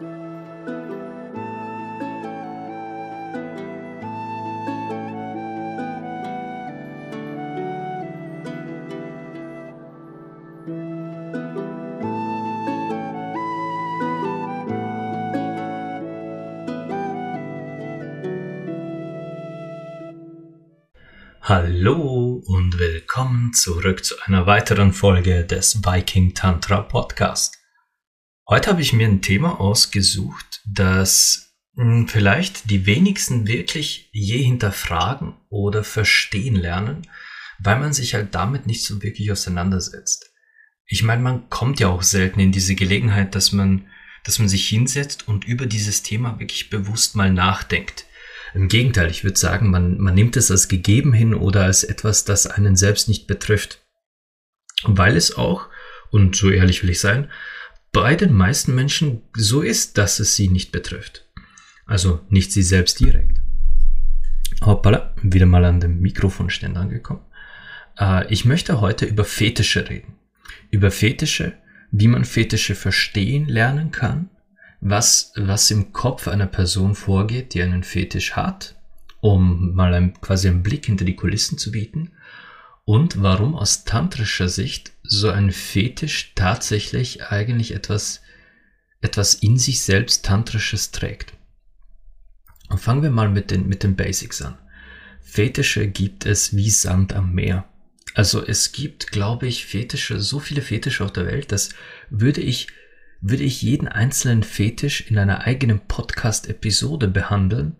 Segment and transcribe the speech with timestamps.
[0.00, 0.04] Hallo
[22.46, 27.57] und willkommen zurück zu einer weiteren Folge des Viking Tantra Podcast.
[28.50, 35.34] Heute habe ich mir ein Thema ausgesucht, das hm, vielleicht die wenigsten wirklich je hinterfragen
[35.50, 37.06] oder verstehen lernen,
[37.58, 40.32] weil man sich halt damit nicht so wirklich auseinandersetzt.
[40.86, 43.86] Ich meine, man kommt ja auch selten in diese Gelegenheit, dass man,
[44.24, 48.06] dass man sich hinsetzt und über dieses Thema wirklich bewusst mal nachdenkt.
[48.54, 52.24] Im Gegenteil, ich würde sagen, man, man nimmt es als gegeben hin oder als etwas,
[52.24, 53.82] das einen selbst nicht betrifft.
[54.84, 55.68] Weil es auch,
[56.10, 57.30] und so ehrlich will ich sein,
[57.92, 61.26] bei den meisten Menschen so ist, dass es sie nicht betrifft.
[61.86, 63.40] Also nicht sie selbst direkt.
[64.60, 67.22] Hoppala, wieder mal an dem Mikrofonständer angekommen.
[67.98, 70.14] Äh, ich möchte heute über Fetische reden.
[70.70, 71.54] Über Fetische,
[71.90, 74.30] wie man Fetische verstehen lernen kann
[74.80, 78.76] was, was im Kopf einer Person vorgeht, die einen Fetisch hat,
[79.20, 82.12] um mal ein, quasi einen Blick hinter die Kulissen zu bieten
[82.88, 88.22] und warum aus tantrischer Sicht so ein Fetisch tatsächlich eigentlich etwas,
[89.02, 91.34] etwas in sich selbst tantrisches trägt.
[92.70, 94.56] Und fangen wir mal mit den, mit den Basics an.
[95.20, 97.68] Fetische gibt es wie Sand am Meer.
[98.14, 101.74] Also es gibt, glaube ich, Fetische, so viele Fetische auf der Welt, das
[102.08, 102.68] würde ich
[103.20, 107.76] würde ich jeden einzelnen Fetisch in einer eigenen Podcast-Episode behandeln,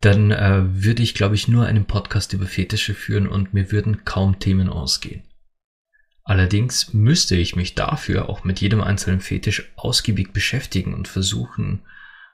[0.00, 4.04] dann äh, würde ich, glaube ich, nur einen Podcast über Fetische führen und mir würden
[4.04, 5.22] kaum Themen ausgehen.
[6.24, 11.82] Allerdings müsste ich mich dafür auch mit jedem einzelnen Fetisch ausgiebig beschäftigen und versuchen,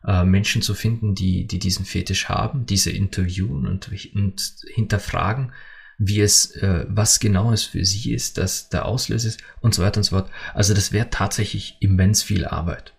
[0.07, 5.53] äh, Menschen zu finden, die, die diesen Fetisch haben, diese interviewen und, und hinterfragen,
[5.99, 9.83] wie es, äh, was genau es für sie ist, dass der Auslöser ist und so
[9.83, 10.31] weiter und so fort.
[10.55, 12.93] Also das wäre tatsächlich immens viel Arbeit.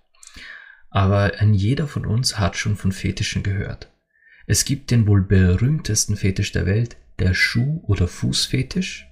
[0.90, 3.90] Aber ein jeder von uns hat schon von Fetischen gehört.
[4.48, 9.08] Es gibt den wohl berühmtesten Fetisch der Welt, der Schuh- oder Fußfetisch.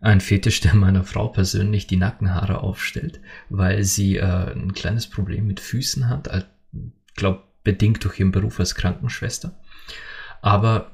[0.00, 5.48] Ein Fetisch, der meiner Frau persönlich die Nackenhaare aufstellt, weil sie äh, ein kleines Problem
[5.48, 6.28] mit Füßen hat,
[6.72, 9.58] ich glaube bedingt durch ihren Beruf als Krankenschwester.
[10.40, 10.92] Aber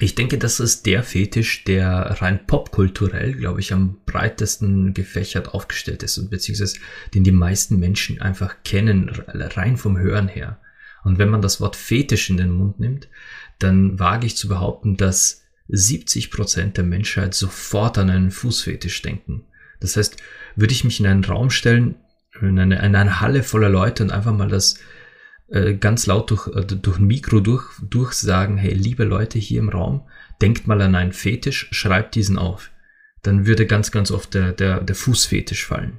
[0.00, 6.02] ich denke, das ist der Fetisch, der rein popkulturell, glaube ich, am breitesten gefächert aufgestellt
[6.02, 6.78] ist und beziehungsweise
[7.14, 10.58] den die meisten Menschen einfach kennen, rein vom Hören her.
[11.04, 13.08] Und wenn man das Wort Fetisch in den Mund nimmt,
[13.58, 19.44] dann wage ich zu behaupten, dass 70 Prozent der Menschheit sofort an einen Fußfetisch denken.
[19.80, 20.16] Das heißt,
[20.56, 21.96] würde ich mich in einen Raum stellen,
[22.40, 24.78] in eine, in eine Halle voller Leute und einfach mal das
[25.48, 29.68] äh, ganz laut durch, äh, durch ein Mikro durch, durchsagen, hey, liebe Leute hier im
[29.68, 30.02] Raum,
[30.40, 32.70] denkt mal an einen Fetisch, schreibt diesen auf.
[33.22, 35.98] Dann würde ganz, ganz oft der, der, der Fußfetisch fallen.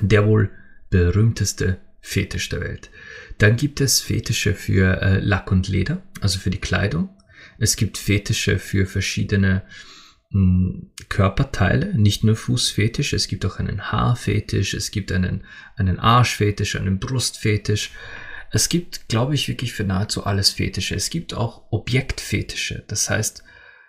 [0.00, 0.50] Der wohl
[0.90, 2.90] berühmteste Fetisch der Welt.
[3.40, 7.08] Dann gibt es Fetische für äh, Lack und Leder, also für die Kleidung.
[7.58, 9.62] Es gibt Fetische für verschiedene
[10.28, 15.44] mh, hm, Körperteile, nicht nur Fußfetisch, es gibt auch einen Haarfetisch, es gibt einen,
[15.76, 17.92] einen Arschfetisch, einen Brustfetisch,
[18.52, 20.94] es gibt, glaube ich, wirklich für nahezu alles Fetische.
[20.94, 22.84] Es gibt auch Objektfetische.
[22.88, 23.42] Das heißt,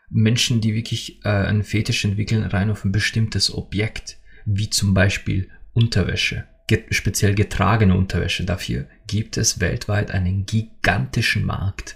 [0.10, 5.50] Menschen, die wirklich äh, einen Fetisch entwickeln, rein auf ein bestimmtes Objekt, wie zum Beispiel
[5.74, 6.46] Unterwäsche,
[6.90, 8.44] speziell getragene Unterwäsche.
[8.46, 11.96] Dafür gibt es weltweit einen gigantischen Markt.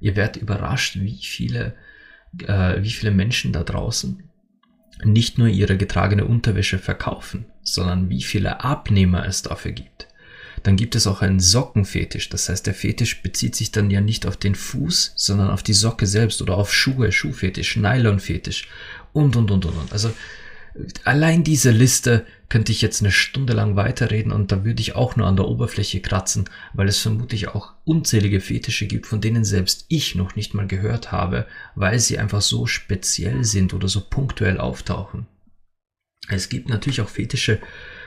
[0.00, 1.74] Ihr werdet überrascht, wie viele,
[2.46, 4.22] äh, wie viele Menschen da draußen
[5.04, 10.08] nicht nur ihre getragene Unterwäsche verkaufen, sondern wie viele Abnehmer es dafür gibt.
[10.62, 12.28] Dann gibt es auch einen Sockenfetisch.
[12.28, 15.74] Das heißt, der Fetisch bezieht sich dann ja nicht auf den Fuß, sondern auf die
[15.74, 18.68] Socke selbst oder auf Schuhe, Schuhfetisch, Nylonfetisch
[19.12, 19.92] und, und, und, und, und.
[19.92, 20.12] Also
[21.04, 25.16] allein diese Liste könnte ich jetzt eine Stunde lang weiterreden und da würde ich auch
[25.16, 29.86] nur an der Oberfläche kratzen, weil es vermutlich auch unzählige Fetische gibt, von denen selbst
[29.88, 34.58] ich noch nicht mal gehört habe, weil sie einfach so speziell sind oder so punktuell
[34.58, 35.26] auftauchen.
[36.28, 37.58] Es gibt natürlich auch Fetische,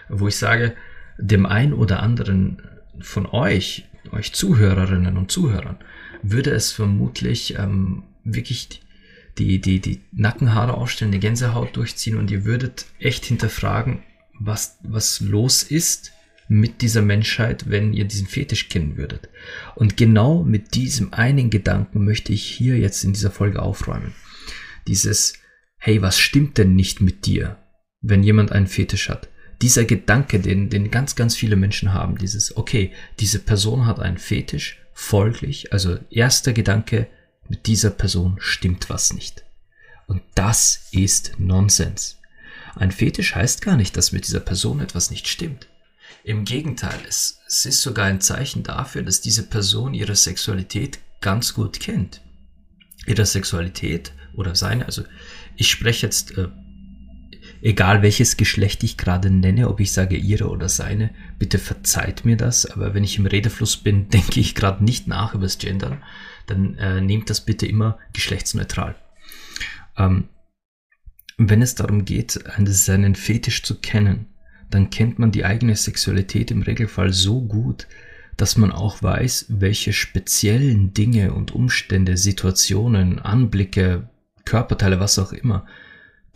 [0.08, 0.76] wo ich sage,
[1.18, 2.62] dem ein oder anderen
[3.02, 5.78] von euch, euch Zuhörerinnen und Zuhörern,
[6.22, 8.82] würde es vermutlich ähm, wirklich
[9.40, 14.04] die, die, die Nackenhaare aufstellen, die Gänsehaut durchziehen und ihr würdet echt hinterfragen,
[14.40, 16.12] was, was los ist
[16.48, 19.30] mit dieser Menschheit, wenn ihr diesen Fetisch kennen würdet.
[19.76, 24.14] Und genau mit diesem einen Gedanken möchte ich hier jetzt in dieser Folge aufräumen.
[24.88, 25.34] Dieses,
[25.78, 27.58] hey, was stimmt denn nicht mit dir,
[28.02, 29.30] wenn jemand einen Fetisch hat?
[29.62, 34.18] dieser Gedanke, den, den ganz, ganz viele Menschen haben, dieses, okay, diese Person hat einen
[34.18, 37.08] Fetisch, folglich, also erster Gedanke,
[37.50, 39.44] mit dieser Person stimmt was nicht.
[40.08, 42.18] Und das ist Nonsens.
[42.76, 45.68] Ein Fetisch heißt gar nicht, dass mit dieser Person etwas nicht stimmt.
[46.24, 51.54] Im Gegenteil, es, es ist sogar ein Zeichen dafür, dass diese Person ihre Sexualität ganz
[51.54, 52.22] gut kennt.
[53.06, 55.04] Ihre Sexualität oder seine, also
[55.56, 56.48] ich spreche jetzt äh,
[57.62, 62.38] egal welches Geschlecht ich gerade nenne, ob ich sage ihre oder seine, bitte verzeiht mir
[62.38, 66.04] das, aber wenn ich im Redefluss bin, denke ich gerade nicht nach über das Gendern,
[66.48, 68.96] dann äh, nehmt das bitte immer geschlechtsneutral.
[69.98, 70.30] Ähm,
[71.38, 74.28] wenn es darum geht, seinen Fetisch zu kennen,
[74.70, 77.88] dann kennt man die eigene Sexualität im Regelfall so gut,
[78.36, 84.10] dass man auch weiß, welche speziellen Dinge und Umstände, Situationen, Anblicke,
[84.46, 85.66] Körperteile, was auch immer,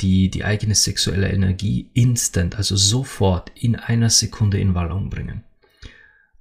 [0.01, 5.43] die die eigene sexuelle Energie instant, also sofort in einer Sekunde in Wallung bringen.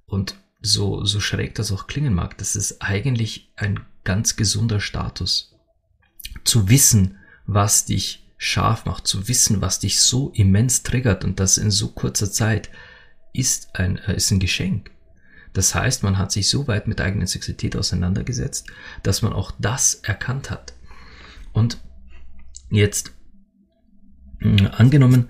[0.05, 5.53] Und so, so schräg das auch klingen mag, das ist eigentlich ein ganz gesunder Status.
[6.43, 11.57] Zu wissen, was dich scharf macht, zu wissen, was dich so immens triggert und das
[11.57, 12.69] in so kurzer Zeit,
[13.33, 14.91] ist ein, äh, ist ein Geschenk.
[15.53, 18.67] Das heißt, man hat sich so weit mit eigenen Sexualität auseinandergesetzt,
[19.03, 20.73] dass man auch das erkannt hat.
[21.51, 21.77] Und
[22.69, 23.13] jetzt
[24.71, 25.29] angenommen,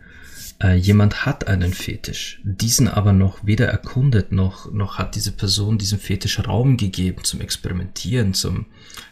[0.62, 5.78] äh, jemand hat einen Fetisch, diesen aber noch weder erkundet, noch, noch hat diese Person
[5.78, 8.68] diesem Fetisch Raum gegeben zum Experimentieren, zum,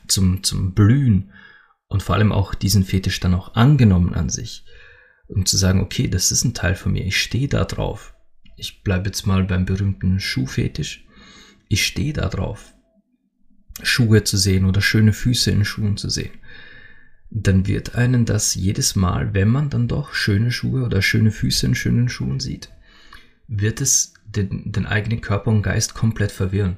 [0.08, 1.32] zum, zum Blühen
[1.88, 4.66] und vor allem auch diesen Fetisch dann auch angenommen an sich,
[5.28, 8.14] um zu sagen, okay, das ist ein Teil von mir, ich stehe da drauf.
[8.58, 11.06] Ich bleibe jetzt mal beim berühmten Schuhfetisch.
[11.68, 12.74] Ich stehe da drauf,
[13.82, 16.41] Schuhe zu sehen oder schöne Füße in Schuhen zu sehen
[17.32, 21.66] dann wird einen das jedes Mal, wenn man dann doch schöne Schuhe oder schöne Füße
[21.66, 22.70] in schönen Schuhen sieht,
[23.48, 26.78] wird es den, den eigenen Körper und Geist komplett verwirren.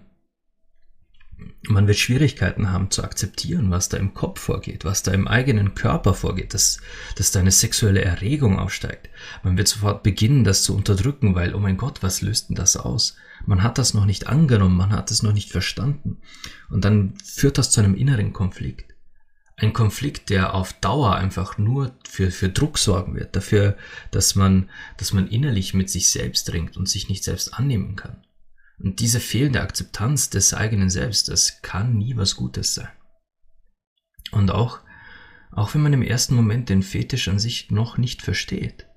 [1.68, 5.74] Man wird Schwierigkeiten haben zu akzeptieren, was da im Kopf vorgeht, was da im eigenen
[5.74, 6.80] Körper vorgeht, dass,
[7.16, 9.10] dass da eine sexuelle Erregung aufsteigt.
[9.44, 12.78] Man wird sofort beginnen, das zu unterdrücken, weil, oh mein Gott, was löst denn das
[12.78, 13.16] aus?
[13.46, 16.18] Man hat das noch nicht angenommen, man hat es noch nicht verstanden.
[16.70, 18.93] Und dann führt das zu einem inneren Konflikt
[19.56, 23.78] ein Konflikt, der auf Dauer einfach nur für, für Druck sorgen wird, dafür,
[24.12, 28.24] dass man, dass man innerlich mit sich selbst ringt und sich nicht selbst annehmen kann.
[28.80, 32.90] Und diese fehlende Akzeptanz des eigenen Selbst, das kann nie was Gutes sein.
[34.32, 34.80] Und auch,
[35.52, 38.88] auch wenn man im ersten Moment den Fetisch an sich noch nicht versteht,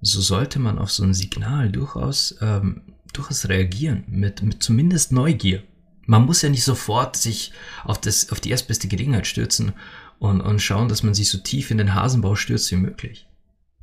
[0.00, 5.64] so sollte man auf so ein Signal durchaus, ähm, durchaus reagieren, mit, mit zumindest Neugier
[6.08, 7.52] man muss ja nicht sofort sich
[7.84, 9.74] auf, das, auf die erstbeste Gelegenheit stürzen
[10.18, 13.28] und, und schauen, dass man sich so tief in den Hasenbau stürzt wie möglich.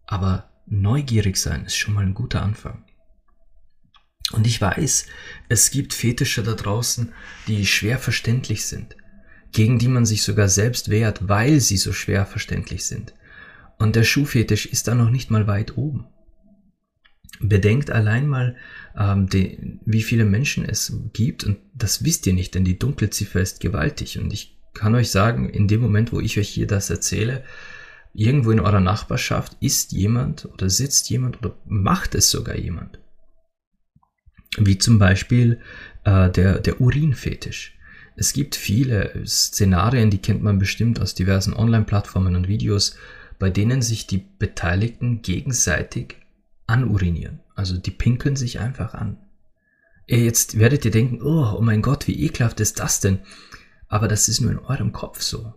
[0.08, 2.84] Aber neugierig sein ist schon mal ein guter Anfang.
[4.32, 5.06] Und ich weiß,
[5.50, 7.14] es gibt Fetische da draußen,
[7.46, 8.98] die schwer verständlich sind,
[9.52, 13.14] gegen die man sich sogar selbst wehrt, weil sie so schwer verständlich sind.
[13.78, 16.08] Und der Schuhfetisch ist da noch nicht mal weit oben.
[17.40, 18.56] Bedenkt allein mal,
[18.98, 23.42] ähm, die, wie viele Menschen es gibt und das wisst ihr nicht, denn die Dunkelziffer
[23.42, 26.90] ist gewaltig und ich kann euch sagen, in dem Moment, wo ich euch hier das
[26.90, 27.44] erzähle,
[28.14, 33.00] irgendwo in eurer Nachbarschaft ist jemand oder sitzt jemand oder macht es sogar jemand.
[34.58, 35.60] Wie zum Beispiel
[36.06, 37.78] äh, der, der Urinfetisch.
[38.16, 42.96] Es gibt viele Szenarien, die kennt man bestimmt aus diversen Online-Plattformen und Videos,
[43.40, 46.16] bei denen sich die Beteiligten gegenseitig
[46.68, 47.42] anurinieren.
[47.56, 49.18] Also die pinkeln sich einfach an.
[50.08, 53.20] Jetzt werdet ihr denken, oh, oh mein Gott, wie ekelhaft ist das denn?
[53.88, 55.54] Aber das ist nur in eurem Kopf so.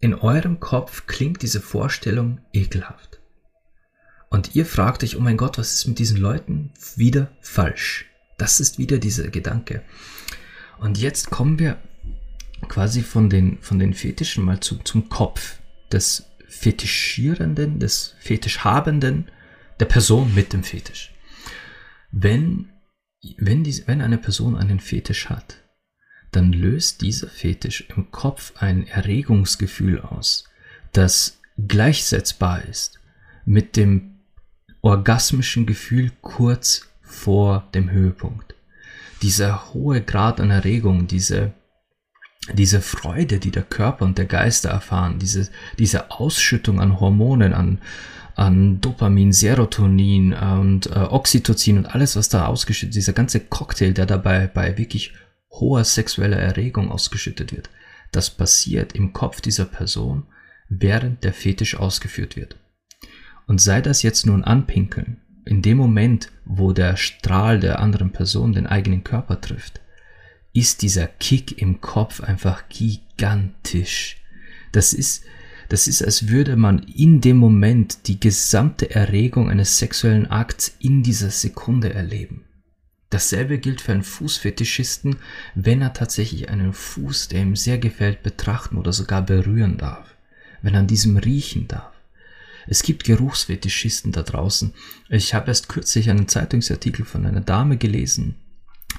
[0.00, 3.20] In eurem Kopf klingt diese Vorstellung ekelhaft.
[4.30, 6.72] Und ihr fragt euch, oh mein Gott, was ist mit diesen Leuten?
[6.96, 8.06] Wieder falsch.
[8.36, 9.82] Das ist wieder dieser Gedanke.
[10.78, 11.78] Und jetzt kommen wir
[12.68, 15.58] quasi von den, von den Fetischen mal zu, zum Kopf
[15.90, 19.30] des Fetischierenden, des Fetischhabenden,
[19.80, 21.12] der Person mit dem Fetisch.
[22.10, 22.70] Wenn,
[23.36, 25.58] wenn, die, wenn eine Person einen Fetisch hat,
[26.32, 30.44] dann löst dieser Fetisch im Kopf ein Erregungsgefühl aus,
[30.92, 33.00] das gleichsetzbar ist
[33.44, 34.20] mit dem
[34.80, 38.54] orgasmischen Gefühl kurz vor dem Höhepunkt.
[39.22, 41.52] Dieser hohe Grad an Erregung, diese,
[42.52, 47.80] diese Freude, die der Körper und der Geist erfahren, diese, diese Ausschüttung an Hormonen, an,
[48.36, 54.06] an Dopamin, Serotonin und äh, Oxytocin und alles, was da ausgeschüttet, dieser ganze Cocktail, der
[54.06, 55.12] dabei bei wirklich
[55.50, 57.70] hoher sexueller Erregung ausgeschüttet wird,
[58.12, 60.26] das passiert im Kopf dieser Person,
[60.68, 62.56] während der Fetisch ausgeführt wird.
[63.46, 68.52] Und sei das jetzt nun Anpinkeln, in dem Moment, wo der Strahl der anderen Person
[68.52, 69.80] den eigenen Körper trifft,
[70.58, 74.16] ist dieser Kick im Kopf einfach gigantisch.
[74.72, 75.24] Das ist,
[75.68, 81.02] das ist, als würde man in dem Moment die gesamte Erregung eines sexuellen Akts in
[81.02, 82.44] dieser Sekunde erleben.
[83.10, 85.16] Dasselbe gilt für einen Fußfetischisten,
[85.54, 90.16] wenn er tatsächlich einen Fuß, der ihm sehr gefällt, betrachten oder sogar berühren darf,
[90.60, 91.92] wenn er an diesem riechen darf.
[92.66, 94.74] Es gibt Geruchsfetischisten da draußen.
[95.08, 98.34] Ich habe erst kürzlich einen Zeitungsartikel von einer Dame gelesen,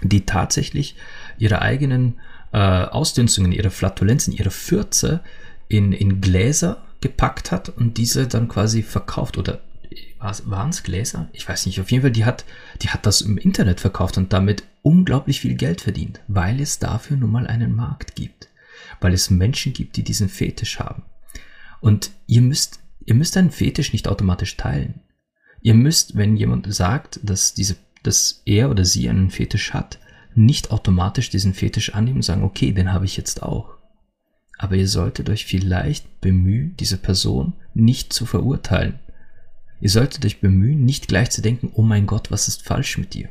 [0.01, 0.95] die tatsächlich
[1.39, 2.19] ihre eigenen
[2.51, 5.21] äh, Ausdünstungen, ihre Flatulenzen, ihre Fürze
[5.67, 9.61] in, in Gläser gepackt hat und diese dann quasi verkauft oder
[10.19, 11.29] waren es Gläser?
[11.31, 11.79] Ich weiß nicht.
[11.79, 12.45] Auf jeden Fall, die hat,
[12.81, 17.17] die hat das im Internet verkauft und damit unglaublich viel Geld verdient, weil es dafür
[17.17, 18.49] nun mal einen Markt gibt.
[18.99, 21.03] Weil es Menschen gibt, die diesen Fetisch haben.
[21.79, 25.01] Und ihr müsst, ihr müsst einen Fetisch nicht automatisch teilen.
[25.61, 29.99] Ihr müsst, wenn jemand sagt, dass diese, dass er oder sie einen Fetisch hat,
[30.35, 33.75] nicht automatisch diesen Fetisch annehmen und sagen, okay, den habe ich jetzt auch.
[34.57, 38.99] Aber ihr solltet euch vielleicht bemühen, diese Person nicht zu verurteilen
[39.81, 43.13] Ihr solltet euch bemühen, nicht gleich zu denken, oh mein Gott, was ist falsch mit
[43.13, 43.29] dir?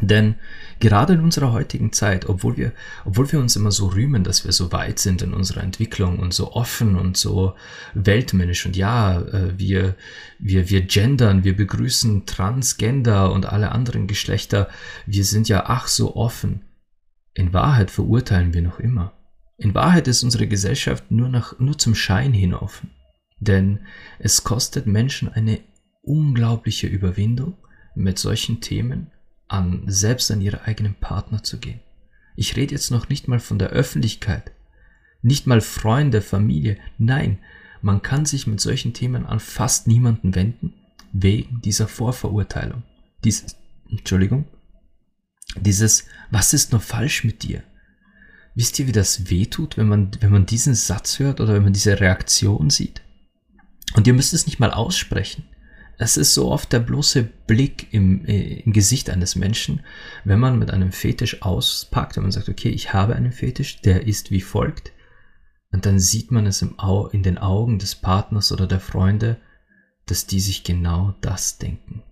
[0.00, 0.36] Denn
[0.78, 2.72] gerade in unserer heutigen Zeit, obwohl wir,
[3.04, 6.32] obwohl wir uns immer so rühmen, dass wir so weit sind in unserer Entwicklung und
[6.32, 7.54] so offen und so
[7.94, 9.96] weltmännisch und ja, äh, wir,
[10.38, 14.68] wir, wir gendern, wir begrüßen Transgender und alle anderen Geschlechter,
[15.06, 16.62] wir sind ja ach so offen.
[17.34, 19.12] In Wahrheit verurteilen wir noch immer.
[19.58, 22.90] In Wahrheit ist unsere Gesellschaft nur nach, nur zum Schein hin offen.
[23.38, 23.80] Denn
[24.18, 25.60] es kostet Menschen eine
[26.02, 27.56] unglaubliche Überwindung,
[27.94, 29.10] mit solchen Themen
[29.50, 31.80] an, selbst an ihre eigenen Partner zu gehen.
[32.36, 34.52] Ich rede jetzt noch nicht mal von der Öffentlichkeit,
[35.22, 36.78] nicht mal Freunde, Familie.
[36.98, 37.38] Nein,
[37.82, 40.74] man kann sich mit solchen Themen an fast niemanden wenden,
[41.12, 42.82] wegen dieser Vorverurteilung.
[43.24, 43.56] Dieses,
[43.90, 44.46] Entschuldigung,
[45.56, 47.62] dieses, was ist nur falsch mit dir?
[48.54, 51.72] Wisst ihr, wie das wehtut, wenn man, wenn man diesen Satz hört oder wenn man
[51.72, 53.02] diese Reaktion sieht?
[53.94, 55.44] Und ihr müsst es nicht mal aussprechen.
[56.02, 59.82] Es ist so oft der bloße Blick im, äh, im Gesicht eines Menschen,
[60.24, 64.06] wenn man mit einem Fetisch auspackt, wenn man sagt, okay, ich habe einen Fetisch, der
[64.06, 64.92] ist wie folgt.
[65.72, 69.36] Und dann sieht man es im Au in den Augen des Partners oder der Freunde,
[70.06, 72.02] dass die sich genau das denken.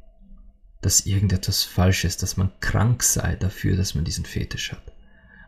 [0.83, 4.93] Dass irgendetwas falsch ist, dass man krank sei dafür, dass man diesen Fetisch hat.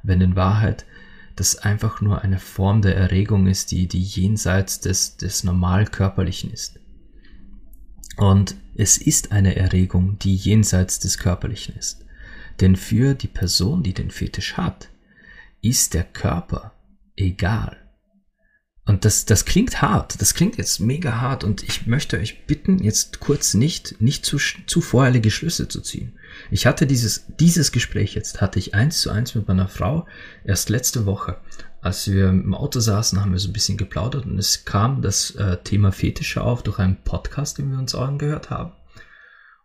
[0.03, 0.87] Wenn in Wahrheit
[1.37, 6.80] das einfach nur eine Form der Erregung ist, die, die jenseits des, des Normalkörperlichen ist.
[8.21, 12.05] Und es ist eine Erregung, die jenseits des Körperlichen ist.
[12.61, 14.91] Denn für die Person, die den Fetisch hat,
[15.63, 16.75] ist der Körper
[17.17, 17.79] egal.
[18.85, 22.83] Und das, das klingt hart, das klingt jetzt mega hart und ich möchte euch bitten,
[22.83, 26.19] jetzt kurz nicht, nicht zu, zu voreilige Schlüsse zu ziehen.
[26.51, 30.07] Ich hatte dieses, dieses Gespräch jetzt, hatte ich eins zu eins mit meiner Frau
[30.45, 31.39] erst letzte Woche.
[31.83, 35.31] Als wir im Auto saßen, haben wir so ein bisschen geplaudert und es kam das
[35.33, 38.73] äh, Thema Fetische auf durch einen Podcast, den wir uns angehört haben.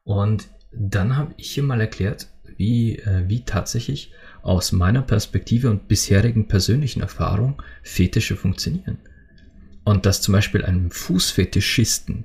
[0.04, 5.88] Und dann habe ich ihr mal erklärt, wie, äh, wie tatsächlich aus meiner Perspektive und
[5.88, 9.00] bisherigen persönlichen Erfahrung Fetische funktionieren.
[9.84, 12.24] Und dass zum Beispiel einem Fußfetischisten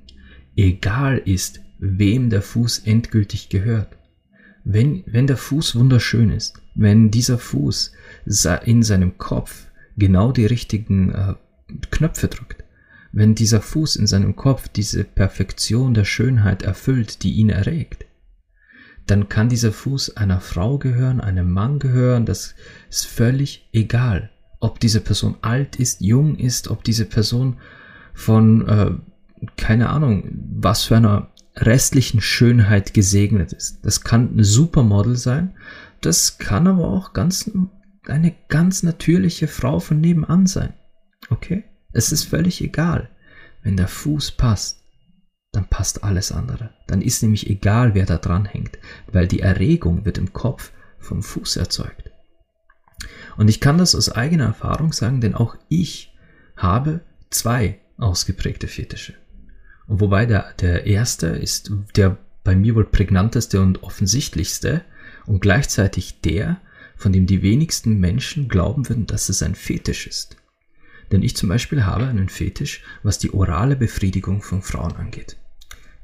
[0.56, 3.96] egal ist, wem der Fuß endgültig gehört.
[4.62, 7.92] Wenn, wenn der Fuß wunderschön ist, wenn dieser Fuß
[8.64, 9.69] in seinem Kopf
[10.00, 11.34] genau die richtigen äh,
[11.92, 12.64] Knöpfe drückt,
[13.12, 18.06] wenn dieser Fuß in seinem Kopf diese Perfektion der Schönheit erfüllt, die ihn erregt,
[19.06, 22.56] dann kann dieser Fuß einer Frau gehören, einem Mann gehören, das
[22.88, 24.30] ist völlig egal
[24.60, 27.56] ob diese Person alt ist, jung ist, ob diese Person
[28.14, 28.90] von, äh,
[29.56, 33.84] keine Ahnung, was für einer restlichen Schönheit gesegnet ist.
[33.84, 35.54] Das kann ein Supermodel sein,
[36.02, 37.50] das kann aber auch ganz,
[38.10, 40.74] eine ganz natürliche Frau von nebenan sein.
[41.28, 41.64] Okay?
[41.92, 43.10] Es ist völlig egal.
[43.62, 44.82] Wenn der Fuß passt,
[45.52, 46.70] dann passt alles andere.
[46.86, 48.78] Dann ist nämlich egal, wer da dran hängt,
[49.10, 52.10] weil die Erregung wird im Kopf vom Fuß erzeugt.
[53.36, 56.14] Und ich kann das aus eigener Erfahrung sagen, denn auch ich
[56.56, 57.00] habe
[57.30, 59.14] zwei ausgeprägte Fetische.
[59.86, 64.82] Und wobei der, der erste ist der bei mir wohl prägnanteste und offensichtlichste
[65.26, 66.60] und gleichzeitig der,
[67.00, 70.36] von dem die wenigsten Menschen glauben würden, dass es ein Fetisch ist.
[71.10, 75.38] Denn ich zum Beispiel habe einen Fetisch, was die orale Befriedigung von Frauen angeht.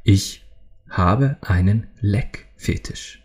[0.05, 0.47] Ich
[0.88, 3.23] habe einen Leck-Fetisch.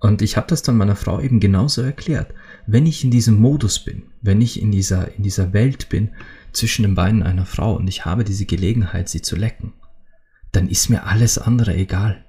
[0.00, 2.34] Und ich habe das dann meiner Frau eben genauso erklärt.
[2.66, 6.10] Wenn ich in diesem Modus bin, wenn ich in dieser, in dieser Welt bin,
[6.52, 9.72] zwischen den Beinen einer Frau und ich habe diese Gelegenheit, sie zu lecken,
[10.50, 12.26] dann ist mir alles andere egal.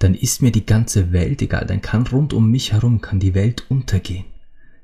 [0.00, 3.34] Dann ist mir die ganze Welt egal, dann kann rund um mich herum, kann die
[3.34, 4.24] Welt untergehen.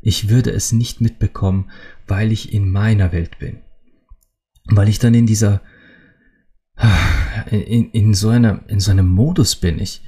[0.03, 1.71] Ich würde es nicht mitbekommen,
[2.07, 3.59] weil ich in meiner Welt bin.
[4.67, 5.63] Weil ich dann in dieser,
[7.51, 9.81] in, in so einer, in so einem Modus bin.
[9.81, 10.03] Ich,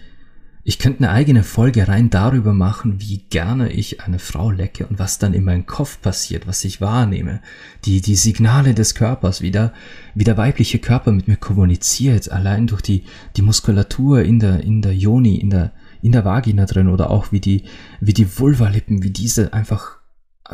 [0.64, 4.98] ich könnte eine eigene Folge rein darüber machen, wie gerne ich eine Frau lecke und
[4.98, 7.40] was dann in meinem Kopf passiert, was ich wahrnehme.
[7.84, 9.72] Die, die Signale des Körpers, wie der,
[10.14, 13.04] wie der weibliche Körper mit mir kommuniziert, allein durch die,
[13.36, 15.72] die Muskulatur in der, in der Joni, in der,
[16.02, 17.64] in der Vagina drin oder auch wie die,
[18.00, 19.97] wie die Vulvalippen, wie diese einfach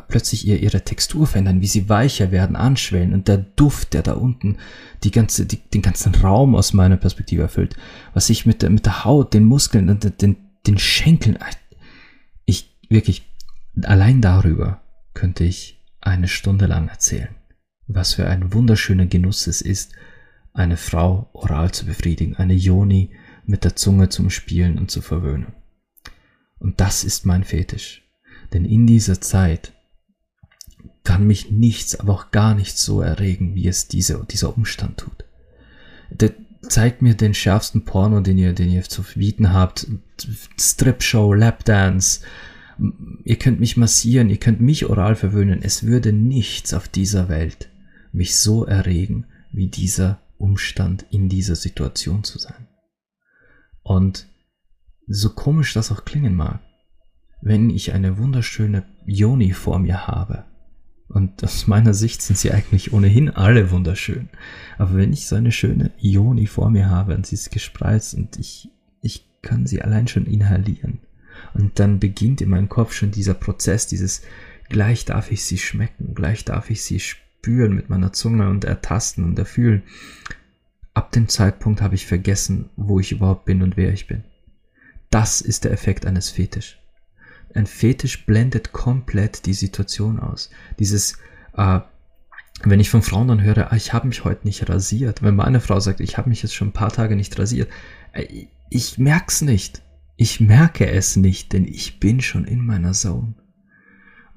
[0.01, 4.15] plötzlich ihr, ihre Textur verändern, wie sie weicher werden, anschwellen und der Duft, der da
[4.15, 4.59] unten
[5.05, 7.77] die ganze, die, den ganzen Raum aus meiner Perspektive erfüllt,
[8.13, 10.37] was ich mit der, mit der Haut, den Muskeln und den,
[10.67, 11.39] den Schenkeln,
[12.45, 13.31] ich wirklich,
[13.83, 14.81] allein darüber
[15.13, 17.35] könnte ich eine Stunde lang erzählen,
[17.87, 19.93] was für ein wunderschöner Genuss es ist,
[20.53, 23.11] eine Frau oral zu befriedigen, eine Joni
[23.45, 25.55] mit der Zunge zum Spielen und zu verwöhnen.
[26.59, 28.03] Und das ist mein Fetisch.
[28.53, 29.74] Denn in dieser Zeit
[31.05, 35.25] kann mich nichts, aber auch gar nichts so erregen, wie es diese, dieser Umstand tut.
[36.11, 36.33] Der
[36.63, 39.87] zeigt mir den schärfsten Porno, den ihr, den ihr zu bieten habt.
[40.59, 42.21] Strip-Show, Lapdance.
[43.25, 45.63] Ihr könnt mich massieren, ihr könnt mich oral verwöhnen.
[45.63, 47.71] Es würde nichts auf dieser Welt
[48.13, 52.69] mich so erregen, wie dieser Umstand in dieser Situation zu sein.
[53.83, 54.27] Und
[55.07, 56.61] so komisch das auch klingen mag,
[57.43, 60.47] wenn ich eine wunderschöne Joni vor mir habe,
[61.09, 64.29] und aus meiner Sicht sind sie eigentlich ohnehin alle wunderschön.
[64.79, 68.39] Aber wenn ich so eine schöne Ioni vor mir habe und sie ist gespreizt und
[68.39, 68.71] ich,
[69.03, 71.01] ich kann sie allein schon inhalieren.
[71.53, 74.23] Und dann beginnt in meinem Kopf schon dieser Prozess, dieses
[74.69, 79.25] gleich darf ich sie schmecken, gleich darf ich sie spüren mit meiner Zunge und ertasten
[79.25, 79.83] und erfühlen.
[80.95, 84.25] Ab dem Zeitpunkt habe ich vergessen, wo ich überhaupt bin und wer ich bin.
[85.11, 86.79] Das ist der Effekt eines Fetisch.
[87.55, 90.51] Ein Fetisch blendet komplett die Situation aus.
[90.79, 91.19] Dieses,
[91.57, 91.81] äh,
[92.62, 95.61] wenn ich von Frauen dann höre, ah, ich habe mich heute nicht rasiert, wenn meine
[95.61, 97.71] Frau sagt, ich habe mich jetzt schon ein paar Tage nicht rasiert,
[98.12, 99.83] äh, ich merk's nicht.
[100.17, 103.35] Ich merke es nicht, denn ich bin schon in meiner Zone.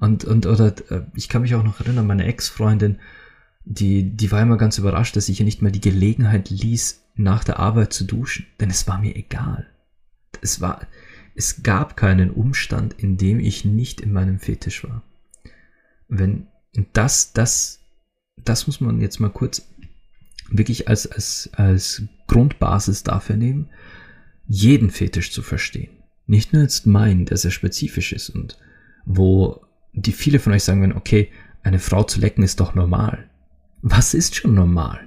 [0.00, 2.98] Und, und, oder, äh, ich kann mich auch noch erinnern, meine Ex-Freundin,
[3.64, 7.44] die, die war immer ganz überrascht, dass ich ihr nicht mal die Gelegenheit ließ, nach
[7.44, 9.66] der Arbeit zu duschen, denn es war mir egal.
[10.40, 10.86] Es war,
[11.38, 15.04] es gab keinen Umstand, in dem ich nicht in meinem Fetisch war.
[16.08, 16.48] Wenn
[16.92, 17.78] das, das,
[18.44, 19.62] das muss man jetzt mal kurz
[20.50, 23.68] wirklich als, als, als Grundbasis dafür nehmen,
[24.48, 25.90] jeden Fetisch zu verstehen.
[26.26, 28.58] Nicht nur jetzt meinen, der sehr spezifisch ist und
[29.06, 31.30] wo die viele von euch sagen werden, okay,
[31.62, 33.30] eine Frau zu lecken ist doch normal.
[33.80, 35.06] Was ist schon normal?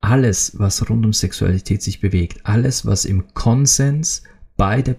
[0.00, 4.22] Alles, was rund um Sexualität sich bewegt, alles, was im Konsens
[4.58, 4.96] beide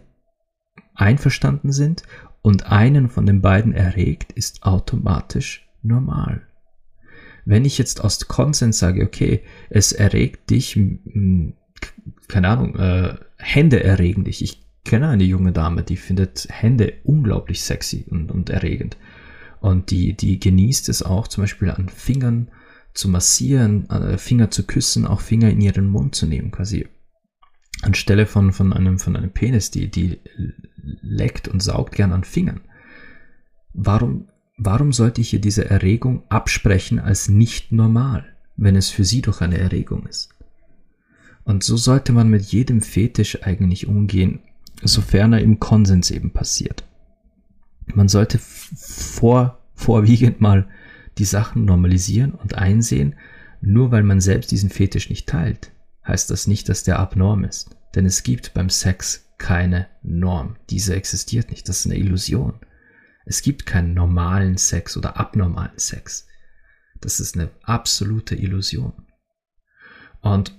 [0.96, 2.02] einverstanden sind
[2.42, 6.42] und einen von den beiden erregt, ist automatisch normal.
[7.46, 10.80] Wenn ich jetzt aus Konsens sage, okay, es erregt dich,
[12.28, 14.44] keine Ahnung, äh, Hände erregen dich.
[14.44, 18.98] Ich kenne eine junge Dame, die findet Hände unglaublich sexy und, und erregend.
[19.62, 22.50] Und die, die genießt es auch, zum Beispiel an Fingern
[22.94, 26.88] zu massieren, äh, Finger zu küssen, auch Finger in ihren Mund zu nehmen, quasi
[27.82, 30.20] anstelle von, von, einem, von einem Penis, die, die
[31.02, 32.62] leckt und saugt gern an Fingern.
[33.74, 38.26] Warum, warum sollte ich ihr diese Erregung absprechen als nicht normal,
[38.58, 40.30] wenn es für sie doch eine Erregung ist?
[41.44, 44.40] Und so sollte man mit jedem Fetisch eigentlich umgehen,
[44.84, 46.84] sofern er im Konsens eben passiert.
[47.96, 50.68] Man sollte vor, vorwiegend mal
[51.18, 53.16] die Sachen normalisieren und einsehen,
[53.62, 55.72] nur weil man selbst diesen Fetisch nicht teilt,
[56.10, 57.76] heißt das nicht, dass der abnorm ist.
[57.96, 60.58] Denn es gibt beim Sex keine Norm.
[60.70, 61.70] Diese existiert nicht.
[61.70, 62.60] Das ist eine Illusion.
[63.26, 66.28] Es gibt keinen normalen Sex oder abnormalen Sex.
[67.00, 68.94] Das ist eine absolute Illusion.
[70.22, 70.58] Und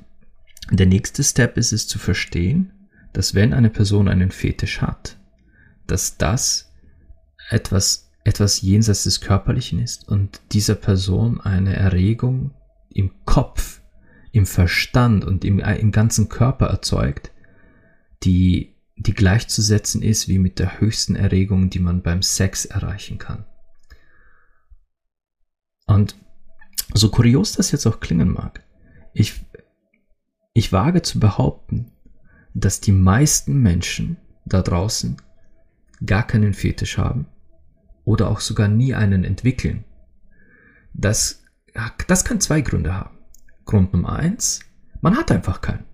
[0.70, 5.18] der nächste Step ist es zu verstehen, dass wenn eine Person einen Fetisch hat,
[5.86, 6.72] dass das
[7.50, 12.54] etwas, etwas jenseits des Körperlichen ist und dieser Person eine Erregung
[12.88, 13.79] im Kopf
[14.32, 17.32] im Verstand und im, äh, im ganzen Körper erzeugt,
[18.22, 23.44] die, die gleichzusetzen ist wie mit der höchsten Erregung, die man beim Sex erreichen kann.
[25.86, 26.16] Und
[26.94, 28.62] so kurios das jetzt auch klingen mag,
[29.12, 29.44] ich,
[30.52, 31.90] ich wage zu behaupten,
[32.54, 35.16] dass die meisten Menschen da draußen
[36.04, 37.26] gar keinen Fetisch haben
[38.04, 39.84] oder auch sogar nie einen entwickeln.
[40.92, 41.42] Das,
[42.06, 43.19] das kann zwei Gründe haben.
[43.64, 44.60] Grund Nummer eins,
[45.00, 45.84] man hat einfach keinen.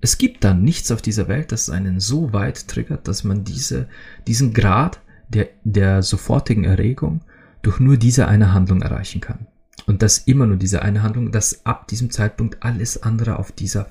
[0.00, 3.88] Es gibt dann nichts auf dieser Welt, das einen so weit triggert, dass man diese,
[4.26, 7.22] diesen Grad der, der sofortigen Erregung
[7.62, 9.46] durch nur diese eine Handlung erreichen kann.
[9.86, 13.88] Und das immer nur diese eine Handlung, dass ab diesem Zeitpunkt alles andere auf dieser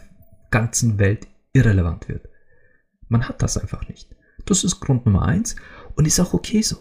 [0.52, 2.30] ganzen Welt irrelevant wird.
[3.10, 4.16] Man hat das einfach nicht.
[4.46, 5.56] Das ist Grund Nummer eins
[5.96, 6.78] und ist auch okay so.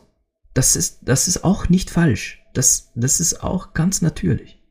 [0.54, 2.42] Das ist, das ist auch nicht falsch.
[2.54, 4.61] Das, das ist auch ganz natürlich.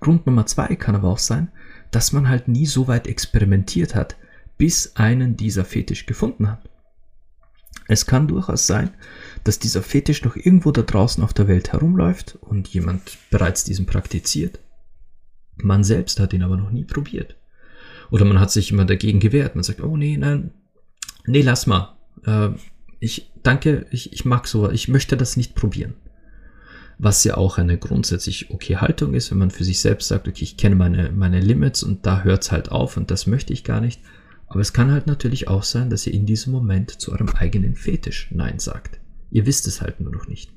[0.00, 1.50] Grund Nummer zwei kann aber auch sein,
[1.90, 4.16] dass man halt nie so weit experimentiert hat,
[4.58, 6.68] bis einen dieser Fetisch gefunden hat.
[7.88, 8.90] Es kann durchaus sein,
[9.44, 13.86] dass dieser Fetisch noch irgendwo da draußen auf der Welt herumläuft und jemand bereits diesen
[13.86, 14.58] praktiziert.
[15.56, 17.36] Man selbst hat ihn aber noch nie probiert.
[18.10, 19.54] Oder man hat sich immer dagegen gewehrt.
[19.54, 20.52] Man sagt, oh nee, nein,
[21.26, 21.96] nee, lass mal.
[22.24, 22.50] Äh,
[22.98, 25.94] ich danke, ich, ich mag so, ich möchte das nicht probieren.
[26.98, 30.44] Was ja auch eine grundsätzlich okay Haltung ist, wenn man für sich selbst sagt, okay,
[30.44, 33.64] ich kenne meine, meine Limits und da hört es halt auf und das möchte ich
[33.64, 34.00] gar nicht.
[34.48, 37.74] Aber es kann halt natürlich auch sein, dass ihr in diesem Moment zu eurem eigenen
[37.74, 38.98] Fetisch Nein sagt.
[39.30, 40.52] Ihr wisst es halt nur noch nicht.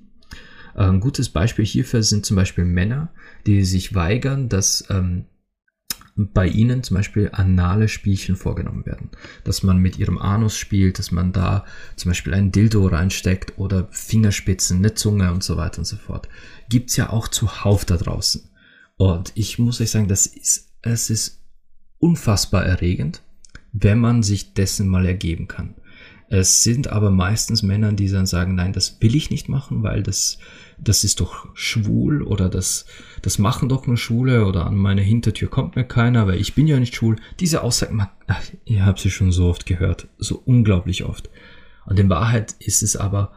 [0.75, 3.11] Ein gutes Beispiel hierfür sind zum Beispiel Männer,
[3.45, 5.25] die sich weigern, dass ähm,
[6.27, 9.09] bei ihnen zum Beispiel anale Spielchen vorgenommen werden.
[9.43, 13.87] Dass man mit ihrem Anus spielt, dass man da zum Beispiel ein Dildo reinsteckt oder
[13.91, 16.27] Fingerspitzen, eine Zunge und so weiter und so fort.
[16.69, 18.49] Gibt's ja auch zuhauf da draußen.
[18.97, 21.41] Und ich muss euch sagen, das ist, es ist
[21.99, 23.21] unfassbar erregend
[23.71, 25.75] wenn man sich dessen mal ergeben kann.
[26.31, 30.03] Es sind aber meistens Männer, die dann sagen, nein, das will ich nicht machen, weil
[30.03, 30.37] das,
[30.77, 32.85] das ist doch schwul oder das,
[33.23, 36.67] das machen doch nur Schwule oder an meine Hintertür kommt mir keiner, weil ich bin
[36.67, 37.15] ja nicht schwul.
[37.39, 41.31] Diese Aussagen, ach, ihr habt sie schon so oft gehört, so unglaublich oft.
[41.87, 43.31] Und in Wahrheit ist es aber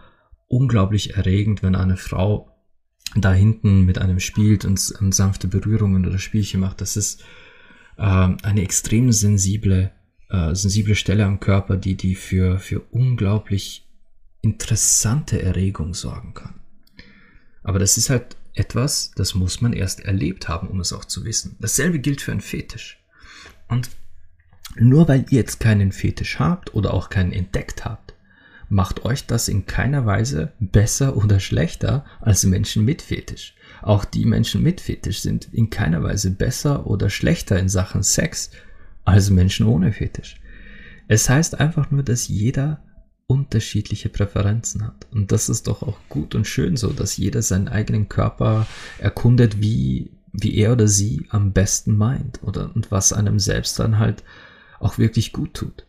[0.48, 2.50] unglaublich erregend, wenn eine Frau
[3.16, 6.82] da hinten mit einem spielt und, und sanfte Berührungen oder Spielchen macht.
[6.82, 7.22] Das ist
[7.96, 9.92] äh, eine extrem sensible
[10.32, 13.86] äh, sensible Stelle am Körper, die die für, für unglaublich
[14.40, 16.54] interessante Erregung sorgen kann.
[17.62, 21.24] Aber das ist halt etwas, das muss man erst erlebt haben, um es auch zu
[21.24, 21.56] wissen.
[21.60, 22.98] Dasselbe gilt für einen Fetisch.
[23.68, 23.90] Und
[24.76, 28.14] nur weil ihr jetzt keinen Fetisch habt oder auch keinen entdeckt habt,
[28.68, 33.54] macht euch das in keiner Weise besser oder schlechter als Menschen mit Fetisch.
[33.82, 38.50] Auch die Menschen mit Fetisch sind in keiner Weise besser oder schlechter in Sachen Sex
[39.04, 40.40] als Menschen ohne Fetisch.
[41.08, 42.82] Es heißt einfach nur, dass jeder
[43.26, 45.06] unterschiedliche Präferenzen hat.
[45.10, 48.66] Und das ist doch auch gut und schön so, dass jeder seinen eigenen Körper
[48.98, 53.98] erkundet, wie, wie er oder sie am besten meint oder und was einem selbst dann
[53.98, 54.22] halt
[54.80, 55.86] auch wirklich gut tut.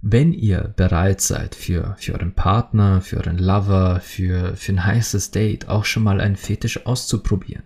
[0.00, 5.32] Wenn ihr bereit seid für, für euren Partner, für euren Lover, für, für ein heißes
[5.32, 7.64] Date auch schon mal einen Fetisch auszuprobieren,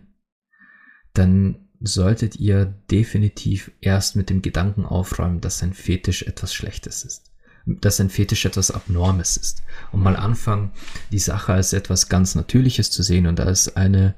[1.12, 7.30] dann solltet ihr definitiv erst mit dem Gedanken aufräumen, dass ein Fetisch etwas Schlechtes ist.
[7.66, 9.62] Dass ein Fetisch etwas Abnormes ist.
[9.90, 10.72] Und mal anfangen,
[11.10, 14.14] die Sache als etwas ganz Natürliches zu sehen und als eine,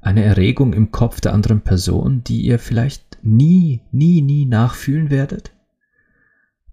[0.00, 5.52] eine Erregung im Kopf der anderen Person, die ihr vielleicht nie, nie, nie nachfühlen werdet,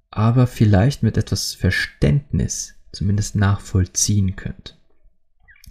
[0.10, 4.78] aber vielleicht mit etwas Verständnis zumindest nachvollziehen könnt.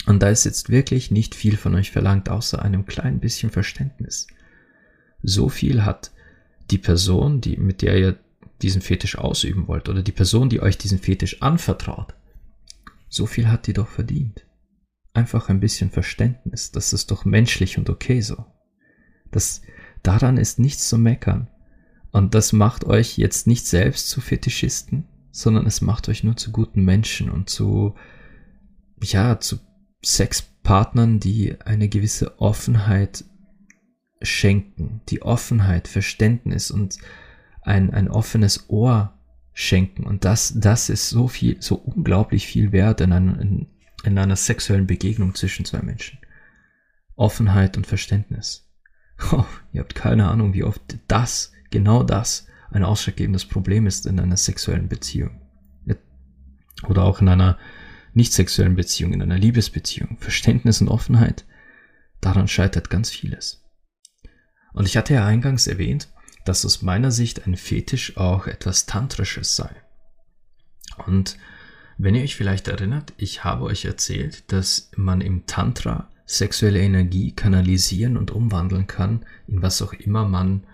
[0.07, 4.27] Und da ist jetzt wirklich nicht viel von euch verlangt, außer einem kleinen bisschen Verständnis.
[5.22, 6.12] So viel hat
[6.70, 8.18] die Person, die, mit der ihr
[8.62, 12.14] diesen Fetisch ausüben wollt, oder die Person, die euch diesen Fetisch anvertraut,
[13.09, 14.46] so viel hat die doch verdient.
[15.12, 18.44] Einfach ein bisschen Verständnis, das ist doch menschlich und okay so.
[19.30, 19.62] Das,
[20.02, 21.48] daran ist nichts zu meckern.
[22.12, 26.50] Und das macht euch jetzt nicht selbst zu Fetischisten, sondern es macht euch nur zu
[26.50, 27.94] guten Menschen und zu,
[29.02, 29.59] ja, zu
[30.04, 33.24] Sexpartnern, die eine gewisse Offenheit
[34.22, 36.98] schenken, die Offenheit, Verständnis und
[37.62, 39.18] ein, ein offenes Ohr
[39.52, 40.04] schenken.
[40.04, 43.66] Und das, das ist so viel, so unglaublich viel wert in, einer, in,
[44.04, 46.18] in einer sexuellen Begegnung zwischen zwei Menschen.
[47.16, 48.66] Offenheit und Verständnis.
[49.33, 54.18] Oh, ihr habt keine Ahnung, wie oft das, genau das, ein ausschlaggebendes Problem ist in
[54.18, 55.42] einer sexuellen Beziehung.
[56.88, 57.59] Oder auch in einer
[58.14, 60.16] nicht sexuellen Beziehung, in einer Liebesbeziehung.
[60.18, 61.44] Verständnis und Offenheit,
[62.20, 63.60] daran scheitert ganz vieles.
[64.72, 66.09] Und ich hatte ja eingangs erwähnt,
[66.44, 69.70] dass aus meiner Sicht ein Fetisch auch etwas Tantrisches sei.
[71.06, 71.37] Und
[71.98, 77.33] wenn ihr euch vielleicht erinnert, ich habe euch erzählt, dass man im Tantra sexuelle Energie
[77.33, 80.64] kanalisieren und umwandeln kann, in was auch immer man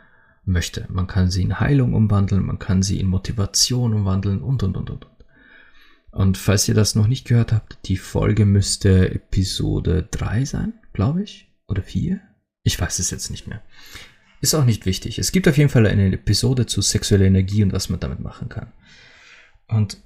[0.45, 0.87] möchte.
[0.89, 4.91] Man kann sie in Heilung umwandeln, man kann sie in Motivation umwandeln und, und, und,
[4.91, 5.07] und.
[6.13, 11.23] Und falls ihr das noch nicht gehört habt, die Folge müsste Episode 3 sein, glaube
[11.23, 12.21] ich, oder 4.
[12.67, 13.63] Ich weiß es jetzt nicht mehr.
[14.41, 15.21] Ist auch nicht wichtig.
[15.21, 18.49] Es gibt auf jeden Fall eine Episode zu sexueller Energie und was man damit machen
[18.49, 18.73] kann.
[19.69, 19.99] Und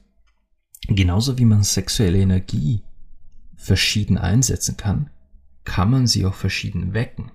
[0.86, 2.82] genauso wie man sexuelle Energie
[3.56, 5.08] verschieden einsetzen kann,
[5.64, 7.32] kann man sie auch verschieden wecken.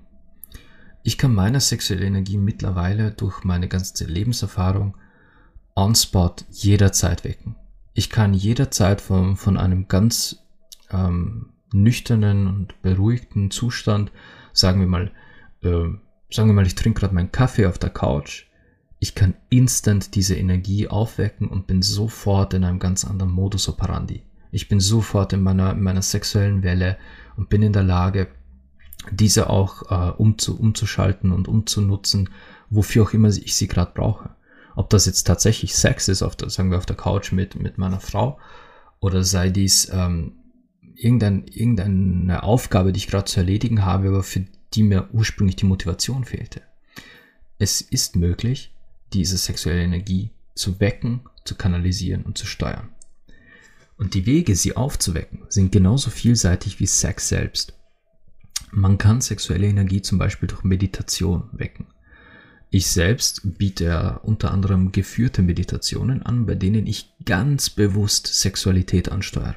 [1.01, 4.95] Ich kann meine sexuelle Energie mittlerweile durch meine ganze Lebenserfahrung
[5.75, 7.55] on spot jederzeit wecken.
[7.95, 10.38] Ich kann jederzeit von, von einem ganz
[10.91, 14.11] ähm, nüchternen und beruhigten Zustand,
[14.55, 15.11] sagen wir mal,
[15.61, 15.89] äh,
[16.31, 18.45] sagen wir mal, ich trinke gerade meinen Kaffee auf der Couch,
[18.99, 24.23] ich kann instant diese Energie aufwecken und bin sofort in einem ganz anderen Modus operandi.
[24.51, 26.97] Ich bin sofort in meiner, in meiner sexuellen Welle
[27.35, 28.29] und bin in der Lage,
[29.11, 32.29] diese auch äh, umzu, umzuschalten und umzunutzen,
[32.69, 34.31] wofür auch immer ich sie gerade brauche.
[34.75, 37.77] Ob das jetzt tatsächlich Sex ist, auf der, sagen wir auf der Couch mit, mit
[37.77, 38.39] meiner Frau,
[38.99, 40.37] oder sei dies ähm,
[40.95, 45.65] irgendein, irgendeine Aufgabe, die ich gerade zu erledigen habe, aber für die mir ursprünglich die
[45.65, 46.62] Motivation fehlte.
[47.58, 48.71] Es ist möglich,
[49.13, 52.89] diese sexuelle Energie zu wecken, zu kanalisieren und zu steuern.
[53.97, 57.73] Und die Wege, sie aufzuwecken, sind genauso vielseitig wie Sex selbst.
[58.71, 61.88] Man kann sexuelle Energie zum Beispiel durch Meditation wecken.
[62.71, 69.55] Ich selbst biete unter anderem geführte Meditationen an, bei denen ich ganz bewusst Sexualität ansteuere.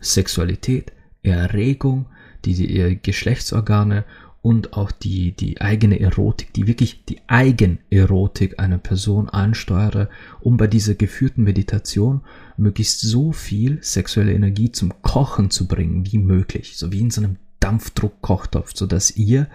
[0.00, 2.06] Sexualität, Erregung,
[2.44, 4.04] die, die Geschlechtsorgane
[4.42, 10.08] und auch die, die eigene Erotik, die wirklich die Eigenerotik einer Person ansteuere,
[10.40, 12.22] um bei dieser geführten Meditation
[12.56, 17.20] möglichst so viel sexuelle Energie zum Kochen zu bringen wie möglich, so wie in so
[17.20, 19.46] einem Dampfdruckkochtopf, so dass ihr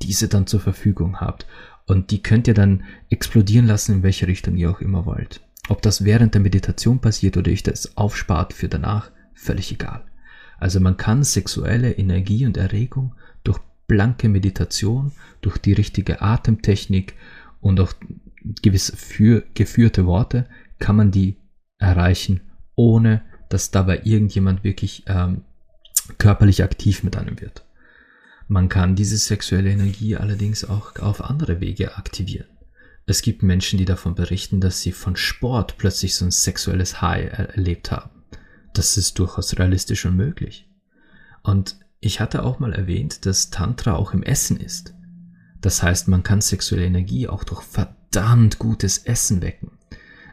[0.00, 1.46] diese dann zur Verfügung habt.
[1.86, 5.42] Und die könnt ihr dann explodieren lassen, in welche Richtung ihr auch immer wollt.
[5.68, 9.10] Ob das während der Meditation passiert oder ich das aufspart für danach,
[9.40, 10.04] völlig egal.
[10.58, 17.14] Also man kann sexuelle Energie und Erregung durch blanke Meditation, durch die richtige Atemtechnik
[17.60, 17.92] und auch
[18.62, 20.46] gewisse für, geführte Worte
[20.78, 21.38] kann man die
[21.78, 22.42] erreichen,
[22.74, 25.42] ohne dass dabei irgendjemand wirklich ähm,
[26.18, 27.64] körperlich aktiv mit einem wird.
[28.48, 32.48] Man kann diese sexuelle Energie allerdings auch auf andere Wege aktivieren.
[33.06, 37.32] Es gibt Menschen, die davon berichten, dass sie von Sport plötzlich so ein sexuelles High
[37.32, 38.19] erlebt haben.
[38.72, 40.68] Das ist durchaus realistisch und möglich.
[41.42, 44.94] Und ich hatte auch mal erwähnt, dass Tantra auch im Essen ist.
[45.60, 49.72] Das heißt, man kann sexuelle Energie auch durch verdammt gutes Essen wecken.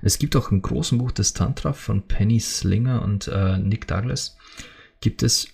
[0.01, 4.37] Es gibt auch im großen Buch des Tantra von Penny Slinger und äh, Nick Douglas
[5.01, 5.47] gibt es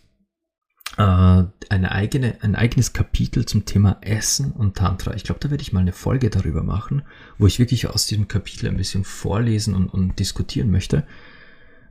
[0.97, 5.15] äh, eine eigene, ein eigenes Kapitel zum Thema Essen und Tantra.
[5.15, 7.03] Ich glaube, da werde ich mal eine Folge darüber machen,
[7.37, 11.07] wo ich wirklich aus diesem Kapitel ein bisschen vorlesen und, und diskutieren möchte,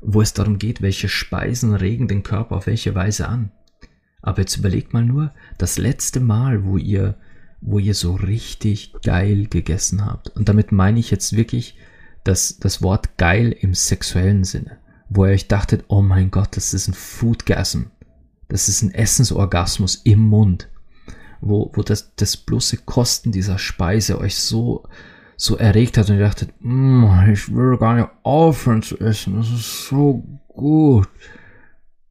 [0.03, 3.51] wo es darum geht, welche Speisen regen den Körper auf welche Weise an.
[4.21, 7.17] Aber jetzt überlegt mal nur, das letzte Mal, wo ihr,
[7.61, 10.29] wo ihr so richtig geil gegessen habt.
[10.31, 11.77] Und damit meine ich jetzt wirklich
[12.25, 14.79] das, das Wort geil im sexuellen Sinne.
[15.09, 17.83] Wo ihr euch dachtet, oh mein Gott, das ist ein Foodgasm.
[18.49, 20.69] Das ist ein Essensorgasmus im Mund.
[21.41, 24.85] Wo, wo das, das bloße Kosten dieser Speise euch so,
[25.37, 29.51] so erregt hat und ihr dachtet, mm, ich will gar nicht aufhören zu essen, das
[29.51, 31.09] ist so gut.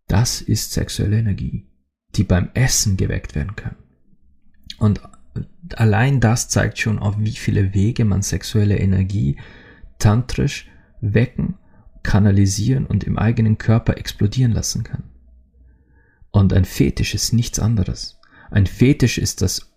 [0.08, 1.72] Das ist sexuelle Energie
[2.16, 3.78] die beim Essen geweckt werden können.
[4.78, 5.02] Und
[5.76, 9.38] allein das zeigt schon, auf wie viele Wege man sexuelle Energie
[10.00, 10.70] tantrisch
[11.02, 11.56] wecken,
[12.04, 15.04] kanalisieren und im eigenen Körper explodieren lassen kann.
[16.32, 18.20] Und ein Fetisch ist nichts anderes.
[18.50, 19.71] Ein Fetisch ist das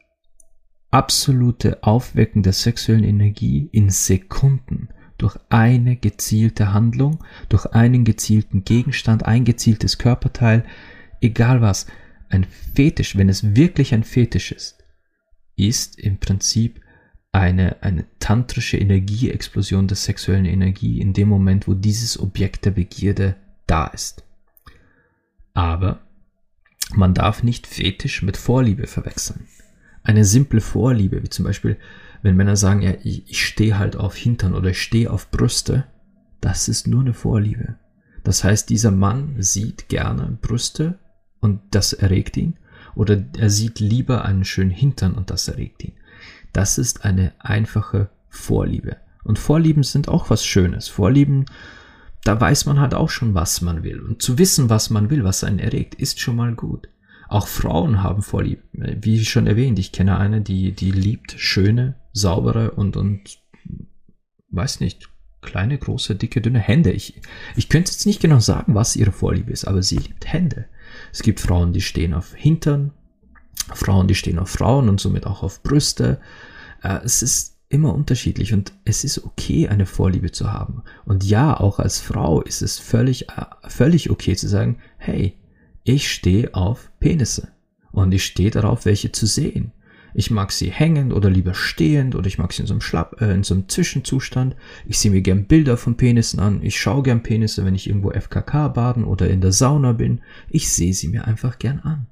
[0.94, 9.24] absolute Aufwecken der sexuellen Energie in Sekunden durch eine gezielte Handlung, durch einen gezielten Gegenstand,
[9.24, 10.64] ein gezieltes Körperteil,
[11.20, 11.88] egal was
[12.28, 14.84] ein Fetisch, wenn es wirklich ein Fetisch ist,
[15.56, 16.80] ist im Prinzip
[17.32, 23.34] eine, eine tantrische Energieexplosion der sexuellen Energie in dem Moment, wo dieses Objekt der Begierde
[23.66, 24.22] da ist.
[25.54, 26.02] Aber
[26.94, 29.48] man darf nicht Fetisch mit Vorliebe verwechseln.
[30.04, 31.76] Eine simple Vorliebe, wie zum Beispiel,
[32.22, 35.84] wenn Männer sagen, ja, ich, ich stehe halt auf Hintern oder ich stehe auf Brüste,
[36.40, 37.76] das ist nur eine Vorliebe.
[38.22, 40.98] Das heißt, dieser Mann sieht gerne Brüste
[41.40, 42.56] und das erregt ihn,
[42.94, 45.94] oder er sieht lieber einen schönen Hintern und das erregt ihn.
[46.52, 48.96] Das ist eine einfache Vorliebe.
[49.24, 50.88] Und Vorlieben sind auch was Schönes.
[50.88, 51.46] Vorlieben,
[52.24, 54.00] da weiß man halt auch schon, was man will.
[54.00, 56.88] Und zu wissen, was man will, was einen erregt, ist schon mal gut.
[57.34, 58.62] Auch Frauen haben Vorlieben.
[59.00, 63.40] Wie schon erwähnt, ich kenne eine, die, die liebt schöne, saubere und, und,
[64.50, 65.08] weiß nicht,
[65.42, 66.92] kleine, große, dicke, dünne Hände.
[66.92, 67.20] Ich,
[67.56, 70.66] ich könnte jetzt nicht genau sagen, was ihre Vorliebe ist, aber sie liebt Hände.
[71.12, 72.92] Es gibt Frauen, die stehen auf Hintern,
[73.74, 76.20] Frauen, die stehen auf Frauen und somit auch auf Brüste.
[76.84, 80.84] äh, es ist immer unterschiedlich und es ist okay, eine Vorliebe zu haben.
[81.04, 85.36] Und ja, auch als Frau ist es völlig, äh, völlig okay zu sagen, hey,
[85.84, 87.48] ich stehe auf Penisse
[87.92, 89.72] und ich stehe darauf, welche zu sehen.
[90.16, 93.20] Ich mag sie hängend oder lieber stehend oder ich mag sie in so einem, Schlapp,
[93.20, 94.54] äh, in so einem Zwischenzustand.
[94.86, 96.62] Ich sehe mir gern Bilder von Penissen an.
[96.62, 100.20] Ich schaue gern Penisse, wenn ich irgendwo FKK baden oder in der Sauna bin.
[100.48, 102.06] Ich sehe sie mir einfach gern an.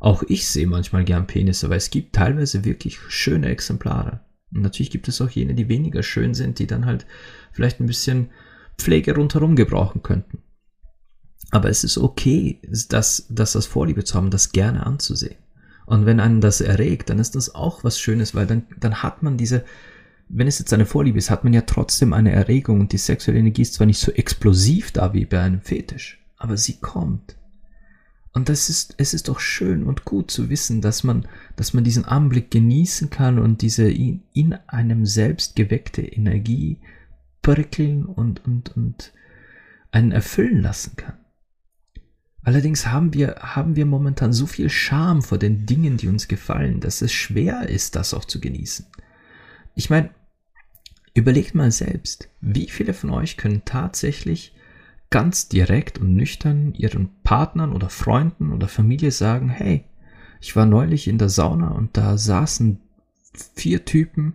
[0.00, 4.20] Auch ich sehe manchmal gern Penisse, weil es gibt teilweise wirklich schöne Exemplare.
[4.52, 7.06] Und natürlich gibt es auch jene, die weniger schön sind, die dann halt
[7.52, 8.28] vielleicht ein bisschen
[8.76, 10.42] Pflege rundherum gebrauchen könnten.
[11.50, 15.36] Aber es ist okay, das, das als Vorliebe zu haben, das gerne anzusehen.
[15.86, 19.22] Und wenn einen das erregt, dann ist das auch was Schönes, weil dann, dann hat
[19.22, 19.64] man diese,
[20.28, 23.40] wenn es jetzt eine Vorliebe ist, hat man ja trotzdem eine Erregung und die sexuelle
[23.40, 27.36] Energie ist zwar nicht so explosiv da wie bei einem Fetisch, aber sie kommt.
[28.34, 31.84] Und das ist, es ist doch schön und gut zu wissen, dass man, dass man
[31.84, 36.78] diesen Anblick genießen kann und diese in, in einem selbst geweckte Energie
[37.40, 39.12] prickeln und, und, und
[39.90, 41.14] einen erfüllen lassen kann.
[42.44, 46.80] Allerdings haben wir, haben wir momentan so viel Scham vor den Dingen, die uns gefallen,
[46.80, 48.86] dass es schwer ist, das auch zu genießen.
[49.74, 50.10] Ich meine,
[51.14, 54.54] überlegt mal selbst, wie viele von euch können tatsächlich
[55.10, 59.84] ganz direkt und nüchtern ihren Partnern oder Freunden oder Familie sagen, hey,
[60.40, 62.80] ich war neulich in der Sauna und da saßen
[63.54, 64.34] vier Typen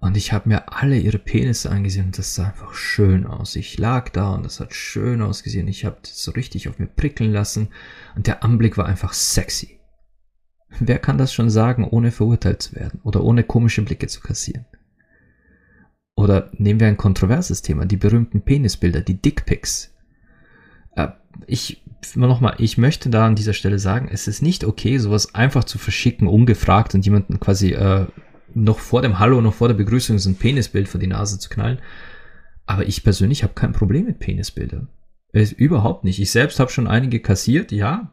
[0.00, 3.56] und ich habe mir alle ihre Penisse angesehen und das sah einfach schön aus.
[3.56, 5.68] Ich lag da und das hat schön ausgesehen.
[5.68, 7.68] Ich habe das so richtig auf mir prickeln lassen
[8.14, 9.80] und der Anblick war einfach sexy.
[10.80, 14.66] Wer kann das schon sagen, ohne verurteilt zu werden oder ohne komische Blicke zu kassieren?
[16.14, 19.94] Oder nehmen wir ein kontroverses Thema, die berühmten Penisbilder, die Dickpics.
[20.94, 21.08] Äh,
[21.46, 21.82] ich
[22.14, 25.78] nochmal, ich möchte da an dieser Stelle sagen, es ist nicht okay, sowas einfach zu
[25.78, 28.06] verschicken, ungefragt und jemanden quasi äh,
[28.56, 31.50] noch vor dem Hallo, noch vor der Begrüßung so ein Penisbild vor die Nase zu
[31.50, 31.78] knallen.
[32.64, 34.88] Aber ich persönlich habe kein Problem mit Penisbildern.
[35.32, 36.18] Überhaupt nicht.
[36.18, 38.12] Ich selbst habe schon einige kassiert, ja,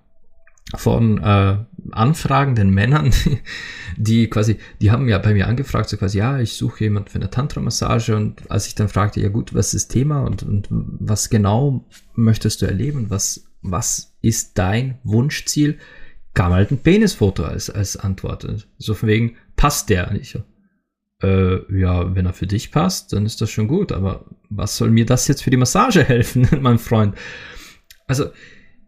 [0.76, 1.58] von äh,
[1.92, 3.12] anfragenden Männern,
[3.98, 7.20] die quasi, die haben ja bei mir angefragt, so quasi, ja, ich suche jemand für
[7.20, 11.30] eine Tantra-Massage und als ich dann fragte, ja gut, was ist Thema und, und was
[11.30, 15.78] genau möchtest du erleben, was, was ist dein Wunschziel,
[16.34, 18.68] kam halt ein Penisfoto als, als Antwort.
[18.78, 20.40] So von wegen, passt der nicht?
[21.22, 24.92] Äh, ja, wenn er für dich passt, dann ist das schon gut, aber was soll
[24.92, 27.16] mir das jetzt für die Massage helfen, mein Freund?
[28.08, 28.32] Also,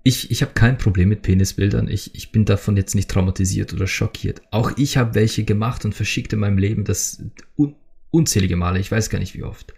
[0.03, 1.87] ich, ich habe kein Problem mit Penisbildern.
[1.87, 4.41] Ich, ich bin davon jetzt nicht traumatisiert oder schockiert.
[4.51, 7.23] Auch ich habe welche gemacht und verschickt in meinem Leben, das
[7.57, 7.75] un,
[8.11, 9.73] unzählige Male, ich weiß gar nicht wie oft.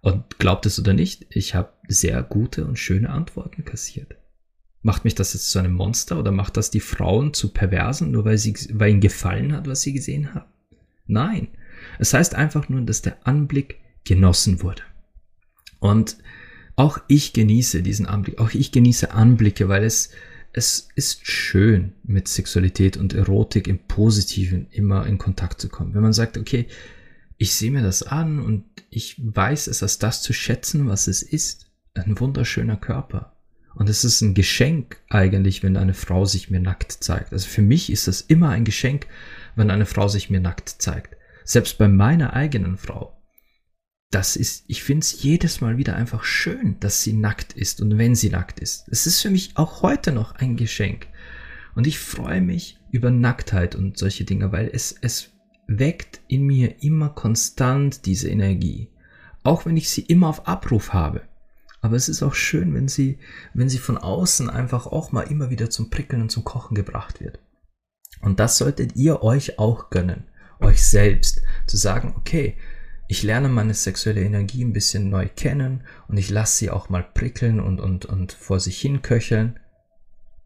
[0.00, 4.16] Und glaubt es oder nicht, ich habe sehr gute und schöne Antworten kassiert.
[4.82, 8.24] Macht mich das jetzt zu einem Monster oder macht das die Frauen zu Perversen, nur
[8.24, 10.50] weil, sie, weil ihnen gefallen hat, was sie gesehen haben?
[11.06, 11.48] Nein.
[11.98, 14.82] Es heißt einfach nur, dass der Anblick genossen wurde.
[15.78, 16.16] Und
[16.76, 20.10] auch ich genieße diesen Anblick, auch ich genieße Anblicke, weil es,
[20.52, 25.94] es ist schön, mit Sexualität und Erotik im Positiven immer in Kontakt zu kommen.
[25.94, 26.66] Wenn man sagt, okay,
[27.36, 31.22] ich sehe mir das an und ich weiß es als das zu schätzen, was es
[31.22, 31.66] ist.
[31.94, 33.36] Ein wunderschöner Körper.
[33.74, 37.32] Und es ist ein Geschenk eigentlich, wenn eine Frau sich mir nackt zeigt.
[37.32, 39.06] Also für mich ist das immer ein Geschenk,
[39.56, 41.16] wenn eine Frau sich mir nackt zeigt.
[41.44, 43.16] Selbst bei meiner eigenen Frau.
[44.10, 47.96] Das ist, ich finde es jedes Mal wieder einfach schön, dass sie nackt ist und
[47.96, 48.86] wenn sie nackt ist.
[48.90, 51.06] Es ist für mich auch heute noch ein Geschenk.
[51.74, 55.30] Und ich freue mich über Nacktheit und solche Dinge, weil es, es
[55.66, 58.90] weckt in mir immer konstant diese Energie.
[59.44, 61.22] Auch wenn ich sie immer auf Abruf habe.
[61.82, 63.18] Aber es ist auch schön, wenn sie,
[63.54, 67.20] wenn sie von außen einfach auch mal immer wieder zum Prickeln und zum Kochen gebracht
[67.20, 67.40] wird.
[68.20, 70.28] Und das solltet ihr euch auch gönnen,
[70.60, 72.56] euch selbst, zu sagen, okay,
[73.08, 77.02] ich lerne meine sexuelle Energie ein bisschen neu kennen und ich lasse sie auch mal
[77.02, 79.58] prickeln und, und, und vor sich hin köcheln.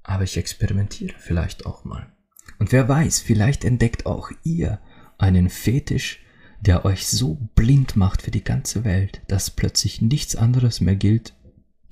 [0.03, 2.11] Aber ich experimentiere vielleicht auch mal.
[2.59, 4.81] Und wer weiß, vielleicht entdeckt auch ihr
[5.19, 6.25] einen Fetisch,
[6.67, 11.35] der euch so blind macht für die ganze Welt, dass plötzlich nichts anderes mehr gilt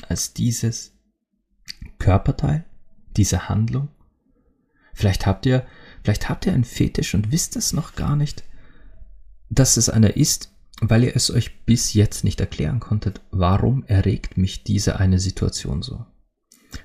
[0.09, 0.93] als dieses
[1.99, 2.65] Körperteil,
[3.17, 3.89] diese Handlung.
[4.93, 5.65] Vielleicht habt ihr,
[6.03, 8.43] vielleicht habt ihr einen Fetisch und wisst es noch gar nicht,
[9.49, 14.37] dass es einer ist, weil ihr es euch bis jetzt nicht erklären konntet, warum erregt
[14.37, 16.05] mich diese eine Situation so.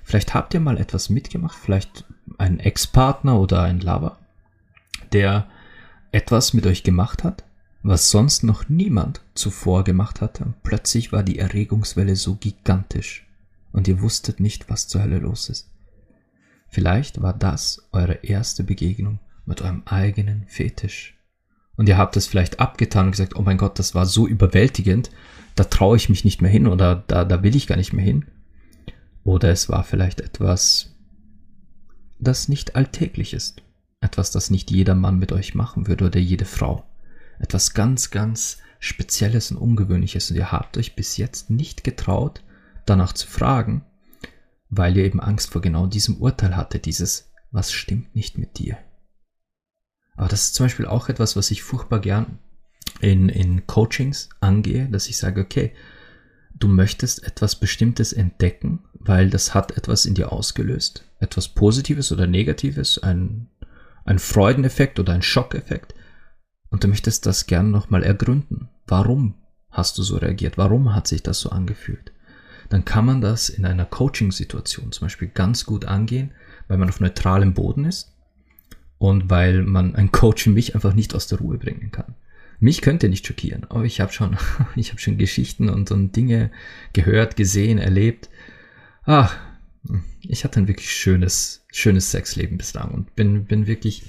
[0.03, 2.05] Vielleicht habt ihr mal etwas mitgemacht, vielleicht
[2.37, 4.19] einen Ex-Partner oder ein Lover,
[5.11, 5.49] der
[6.11, 7.43] etwas mit euch gemacht hat,
[7.81, 10.53] was sonst noch niemand zuvor gemacht hatte.
[10.63, 13.25] Plötzlich war die Erregungswelle so gigantisch
[13.71, 15.69] und ihr wusstet nicht, was zur Hölle los ist.
[16.67, 21.17] Vielleicht war das eure erste Begegnung mit eurem eigenen Fetisch.
[21.75, 25.09] Und ihr habt es vielleicht abgetan und gesagt, oh mein Gott, das war so überwältigend,
[25.55, 28.03] da traue ich mich nicht mehr hin oder da, da will ich gar nicht mehr
[28.03, 28.25] hin.
[29.23, 30.93] Oder es war vielleicht etwas,
[32.19, 33.61] das nicht alltäglich ist.
[34.01, 36.85] Etwas, das nicht jeder Mann mit euch machen würde oder jede Frau.
[37.39, 42.43] Etwas ganz, ganz Spezielles und Ungewöhnliches und ihr habt euch bis jetzt nicht getraut,
[42.85, 43.83] danach zu fragen,
[44.69, 48.77] weil ihr eben Angst vor genau diesem Urteil hatte, dieses, was stimmt nicht mit dir.
[50.15, 52.39] Aber das ist zum Beispiel auch etwas, was ich furchtbar gern
[52.99, 55.73] in, in Coachings angehe, dass ich sage, okay,
[56.57, 61.05] du möchtest etwas Bestimmtes entdecken, weil das hat etwas in dir ausgelöst.
[61.19, 63.47] Etwas Positives oder Negatives, ein,
[64.05, 65.95] ein Freudeneffekt oder ein Schockeffekt.
[66.69, 68.69] Und du möchtest das gern nochmal ergründen.
[68.87, 69.35] Warum
[69.71, 70.57] hast du so reagiert?
[70.57, 72.11] Warum hat sich das so angefühlt?
[72.69, 76.31] Dann kann man das in einer Coaching-Situation zum Beispiel ganz gut angehen,
[76.67, 78.13] weil man auf neutralem Boden ist
[78.99, 82.15] und weil man ein Coach mich einfach nicht aus der Ruhe bringen kann.
[82.59, 84.37] Mich könnte nicht schockieren, aber ich habe schon,
[84.75, 86.51] ich habe schon Geschichten und, und Dinge
[86.93, 88.29] gehört, gesehen, erlebt.
[89.05, 89.35] Ach,
[90.21, 94.03] ich hatte ein wirklich schönes, schönes Sexleben bislang und bin, bin wirklich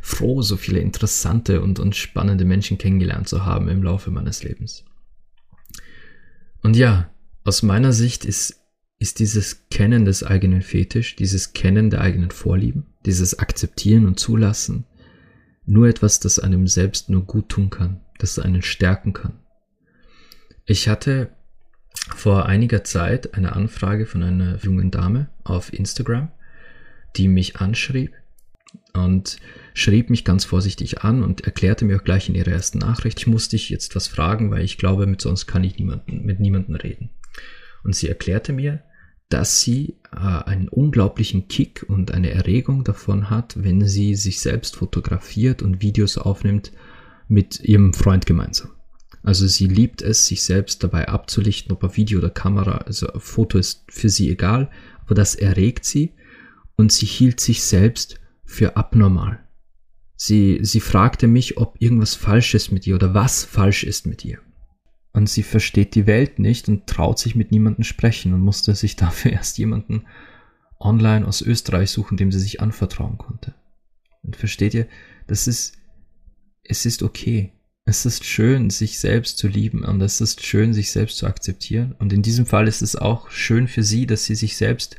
[0.00, 4.84] froh, so viele interessante und, und spannende Menschen kennengelernt zu haben im Laufe meines Lebens.
[6.62, 7.10] Und ja,
[7.44, 8.60] aus meiner Sicht ist
[9.00, 14.84] ist dieses Kennen des eigenen Fetisch, dieses Kennen der eigenen Vorlieben, dieses Akzeptieren und Zulassen
[15.64, 19.38] nur etwas, das einem selbst nur gut tun kann, das einen stärken kann.
[20.66, 21.30] Ich hatte
[22.14, 26.30] vor einiger Zeit eine Anfrage von einer jungen Dame auf Instagram,
[27.16, 28.12] die mich anschrieb
[28.92, 29.38] und
[29.74, 33.26] schrieb mich ganz vorsichtig an und erklärte mir auch gleich in ihrer ersten Nachricht, ich
[33.26, 36.74] musste dich jetzt was fragen, weil ich glaube, mit sonst kann ich niemanden, mit niemandem
[36.74, 37.10] reden.
[37.82, 38.82] Und sie erklärte mir,
[39.28, 44.76] dass sie äh, einen unglaublichen Kick und eine Erregung davon hat, wenn sie sich selbst
[44.76, 46.72] fotografiert und Videos aufnimmt
[47.28, 48.70] mit ihrem Freund gemeinsam.
[49.22, 53.58] Also sie liebt es, sich selbst dabei abzulichten, ob auf Video oder Kamera, also Foto
[53.58, 54.70] ist für sie egal,
[55.04, 56.12] aber das erregt sie
[56.76, 59.38] und sie hielt sich selbst für abnormal.
[60.22, 64.22] Sie, sie fragte mich, ob irgendwas falsch ist mit ihr oder was falsch ist mit
[64.22, 64.38] ihr.
[65.14, 68.96] Und sie versteht die Welt nicht und traut sich mit niemandem sprechen und musste sich
[69.04, 70.04] dafür erst jemanden
[70.78, 73.54] online aus Österreich suchen, dem sie sich anvertrauen konnte.
[74.22, 74.88] Und versteht ihr,
[75.26, 75.78] das ist,
[76.64, 77.54] es ist okay.
[77.86, 81.96] Es ist schön, sich selbst zu lieben und es ist schön, sich selbst zu akzeptieren.
[81.98, 84.96] Und in diesem Fall ist es auch schön für sie, dass sie sich selbst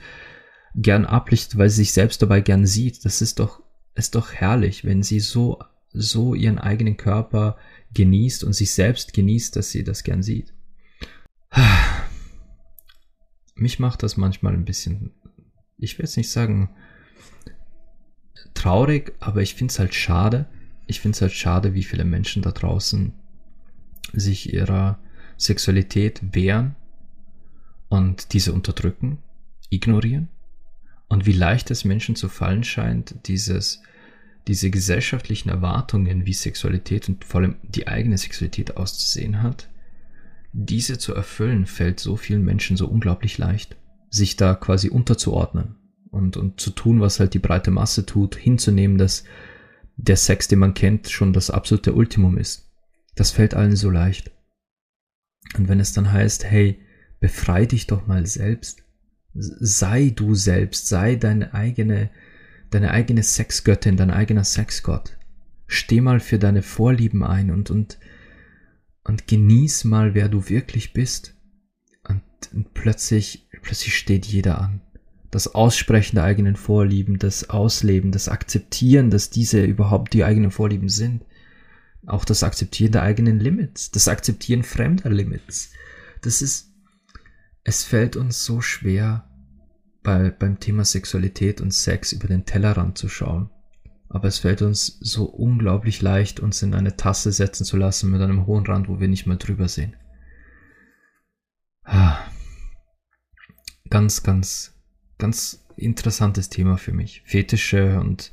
[0.74, 3.06] gern ablichtet, weil sie sich selbst dabei gern sieht.
[3.06, 3.62] Das ist doch,
[4.02, 5.60] ist doch herrlich, wenn sie so,
[5.94, 7.56] so ihren eigenen Körper
[7.94, 10.56] genießt und sich selbst genießt, dass sie das gern sieht.
[13.56, 15.12] Mich macht das manchmal ein bisschen,
[15.78, 16.72] ich will jetzt nicht sagen
[18.56, 20.48] traurig, aber ich finde es halt schade.
[20.88, 23.14] Ich finde es halt schade, wie viele Menschen da draußen
[24.14, 24.98] sich ihrer
[25.38, 26.76] Sexualität wehren
[27.88, 29.20] und diese unterdrücken,
[29.70, 30.28] ignorieren
[31.08, 33.84] und wie leicht es Menschen zu fallen scheint, dieses
[34.48, 39.70] diese gesellschaftlichen Erwartungen, wie Sexualität und vor allem die eigene Sexualität auszusehen hat,
[40.54, 43.78] diese zu erfüllen, fällt so vielen Menschen so unglaublich leicht,
[44.10, 45.76] sich da quasi unterzuordnen
[46.10, 49.24] und, und zu tun, was halt die breite Masse tut, hinzunehmen, dass
[49.96, 52.70] der Sex, den man kennt, schon das absolute Ultimum ist.
[53.16, 54.32] Das fällt allen so leicht.
[55.58, 56.80] Und wenn es dann heißt, hey,
[57.20, 58.84] befrei dich doch mal selbst,
[59.34, 62.10] sei du selbst, sei deine eigene
[62.72, 65.18] deine eigene Sexgöttin, dein eigener Sexgott.
[65.68, 68.00] Steh mal für deine Vorlieben ein und, und,
[69.04, 71.36] und genieß mal, wer du wirklich bist.
[72.08, 74.82] Und, und plötzlich, plötzlich steht jeder an.
[75.30, 80.90] Das Aussprechen der eigenen Vorlieben, das Ausleben, das Akzeptieren, dass diese überhaupt die eigenen Vorlieben
[80.90, 81.24] sind.
[82.06, 85.72] Auch das Akzeptieren der eigenen Limits, das Akzeptieren fremder Limits.
[86.22, 86.74] Das ist,
[87.64, 89.31] es fällt uns so schwer,
[90.04, 93.50] bei, beim Thema Sexualität und Sex über den Tellerrand zu schauen.
[94.10, 98.22] Aber es fällt uns so unglaublich leicht, uns in eine Tasse setzen zu lassen mit
[98.22, 99.96] einem hohen Rand, wo wir nicht mehr drüber sehen.
[101.84, 102.20] Ah.
[103.90, 104.74] Ganz, ganz,
[105.18, 107.24] ganz interessantes Thema für mich.
[107.26, 108.32] Fetische und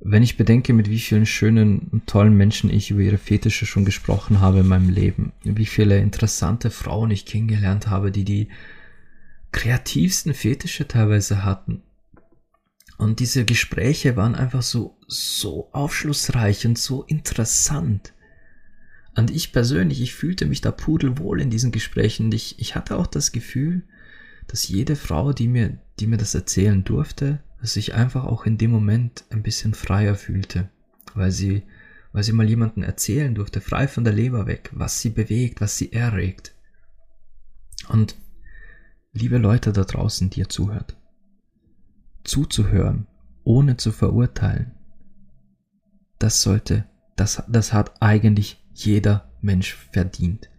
[0.00, 3.84] wenn ich bedenke, mit wie vielen schönen und tollen Menschen ich über ihre Fetische schon
[3.84, 8.48] gesprochen habe in meinem Leben, wie viele interessante Frauen ich kennengelernt habe, die die
[9.52, 11.82] kreativsten Fetische teilweise hatten.
[12.96, 18.12] Und diese Gespräche waren einfach so, so aufschlussreich und so interessant.
[19.16, 22.26] Und ich persönlich, ich fühlte mich da pudelwohl in diesen Gesprächen.
[22.26, 23.82] Und ich, ich hatte auch das Gefühl,
[24.48, 28.70] dass jede Frau, die mir, die mir das erzählen durfte, sich einfach auch in dem
[28.70, 30.68] Moment ein bisschen freier fühlte,
[31.14, 31.62] weil sie, weil
[32.12, 35.76] weil sie mal jemanden erzählen durfte, frei von der Leber weg, was sie bewegt, was
[35.76, 36.54] sie erregt.
[37.88, 38.16] Und
[39.18, 40.96] liebe Leute da draußen, die ihr zuhört,
[42.24, 43.06] zuzuhören,
[43.44, 44.72] ohne zu verurteilen,
[46.18, 46.84] das sollte,
[47.16, 50.50] das, das hat eigentlich jeder Mensch verdient,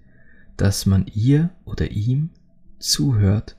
[0.57, 2.31] dass man ihr oder ihm
[2.79, 3.57] zuhört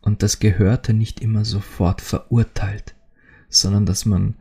[0.00, 2.94] und das Gehörte nicht immer sofort verurteilt,
[3.48, 4.36] sondern dass man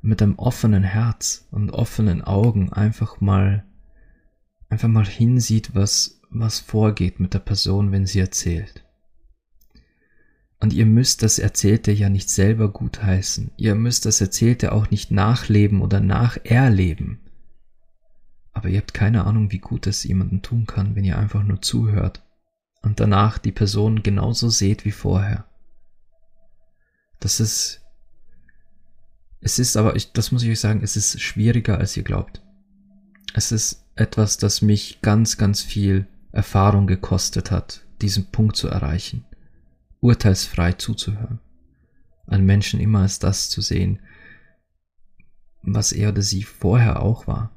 [0.00, 3.64] mit einem offenen Herz und offenen Augen einfach mal
[4.68, 8.83] einfach mal hinsieht, was was vorgeht mit der Person, wenn sie erzählt.
[10.64, 13.50] Und ihr müsst das Erzählte ja nicht selber gutheißen.
[13.58, 17.20] Ihr müsst das Erzählte auch nicht nachleben oder nacherleben.
[18.54, 21.60] Aber ihr habt keine Ahnung, wie gut es jemandem tun kann, wenn ihr einfach nur
[21.60, 22.22] zuhört
[22.80, 25.44] und danach die Person genauso seht wie vorher.
[27.20, 27.82] Das ist,
[29.42, 32.40] es ist aber, ich, das muss ich euch sagen, es ist schwieriger, als ihr glaubt.
[33.34, 39.26] Es ist etwas, das mich ganz, ganz viel Erfahrung gekostet hat, diesen Punkt zu erreichen,
[40.04, 41.40] urteilsfrei zuzuhören,
[42.26, 44.00] einen Menschen immer als das zu sehen,
[45.62, 47.50] was er oder sie vorher auch war,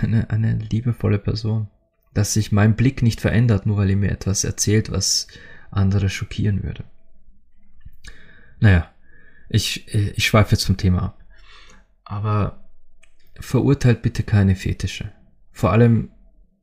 [0.00, 1.68] eine, eine liebevolle Person
[2.14, 5.28] dass sich mein Blick nicht verändert, nur weil ihr mir etwas erzählt, was
[5.70, 6.84] andere schockieren würde.
[8.60, 8.90] Naja,
[9.48, 11.24] ich, ich schweife jetzt vom Thema ab.
[12.04, 12.68] Aber
[13.40, 15.12] verurteilt bitte keine Fetische.
[15.50, 16.10] Vor allem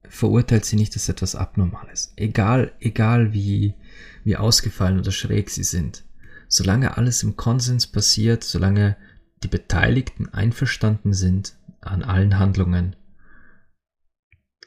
[0.07, 2.13] verurteilt sie nicht als etwas Abnormales.
[2.15, 3.73] Egal, egal wie,
[4.23, 6.03] wie ausgefallen oder schräg sie sind.
[6.47, 8.97] Solange alles im Konsens passiert, solange
[9.43, 12.95] die Beteiligten einverstanden sind an allen Handlungen,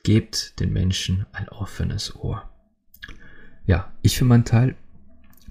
[0.03, 2.49] gebt den Menschen ein offenes Ohr.
[3.66, 4.76] Ja, ich für meinen Teil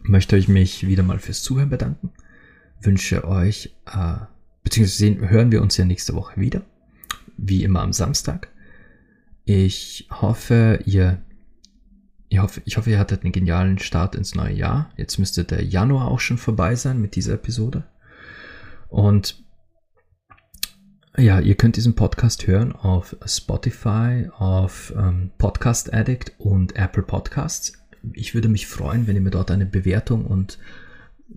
[0.03, 2.11] möchte euch mich wieder mal fürs Zuhören bedanken.
[2.81, 4.17] Wünsche euch, äh,
[4.63, 6.63] beziehungsweise hören wir uns ja nächste Woche wieder.
[7.37, 8.50] Wie immer am Samstag.
[9.45, 11.21] Ich hoffe, ihr,
[12.29, 14.91] ich hoffe, ich hoffe, ihr hattet einen genialen Start ins neue Jahr.
[14.97, 17.83] Jetzt müsste der Januar auch schon vorbei sein mit dieser Episode.
[18.89, 19.43] Und
[21.17, 27.73] ja, ihr könnt diesen Podcast hören auf Spotify, auf ähm, Podcast Addict und Apple Podcasts.
[28.13, 30.57] Ich würde mich freuen, wenn ihr mir dort eine Bewertung und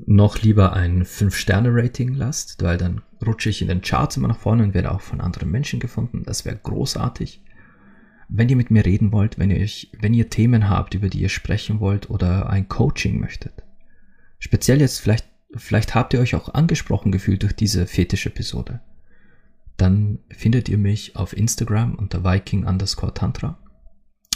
[0.07, 4.63] noch lieber ein 5-Sterne-Rating lasst, weil dann rutsche ich in den Charts immer nach vorne
[4.63, 6.23] und werde auch von anderen Menschen gefunden.
[6.25, 7.44] Das wäre großartig.
[8.29, 11.21] Wenn ihr mit mir reden wollt, wenn ihr, euch, wenn ihr Themen habt, über die
[11.21, 13.63] ihr sprechen wollt oder ein Coaching möchtet,
[14.39, 18.81] speziell jetzt vielleicht, vielleicht habt ihr euch auch angesprochen gefühlt durch diese Fetisch-Episode
[19.77, 23.59] dann findet ihr mich auf Instagram unter Viking underscore Tantra.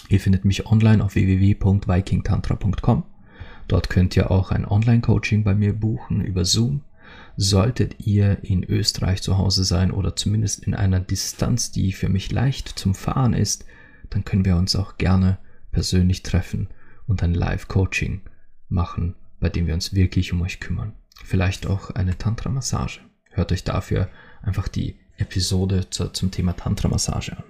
[0.09, 3.05] Ihr findet mich online auf www.vikingtantra.com.
[3.69, 6.83] Dort könnt ihr auch ein Online-Coaching bei mir buchen über Zoom.
[7.37, 12.33] Solltet ihr in Österreich zu Hause sein oder zumindest in einer Distanz, die für mich
[12.33, 13.65] leicht zum Fahren ist,
[14.11, 15.39] dann können wir uns auch gerne
[15.71, 16.69] persönlich treffen
[17.07, 18.23] und ein Live-Coaching
[18.69, 20.93] machen, bei dem wir uns wirklich um euch kümmern.
[21.25, 23.01] Vielleicht auch eine Tantra-Massage.
[23.31, 24.09] Hört euch dafür
[24.43, 27.45] einfach die Episode zu, zum Thema Tantra-Massage an.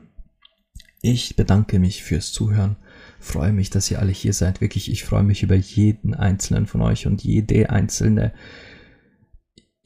[1.00, 2.76] Ich bedanke mich fürs Zuhören,
[3.20, 4.60] freue mich, dass ihr alle hier seid.
[4.60, 8.32] Wirklich, ich freue mich über jeden einzelnen von euch und jede einzelne.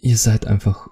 [0.01, 0.89] Ihr seid einfach,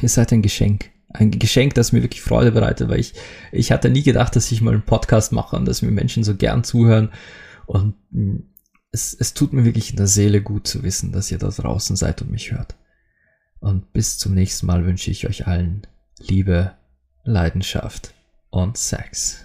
[0.00, 0.91] ihr seid ein Geschenk.
[1.12, 3.14] Ein Geschenk, das mir wirklich Freude bereitet, weil ich,
[3.50, 6.34] ich hatte nie gedacht, dass ich mal einen Podcast mache und dass mir Menschen so
[6.34, 7.10] gern zuhören.
[7.66, 7.94] Und
[8.92, 11.96] es, es tut mir wirklich in der Seele gut zu wissen, dass ihr da draußen
[11.96, 12.76] seid und mich hört.
[13.60, 15.86] Und bis zum nächsten Mal wünsche ich euch allen
[16.18, 16.72] Liebe,
[17.24, 18.14] Leidenschaft
[18.50, 19.44] und Sex.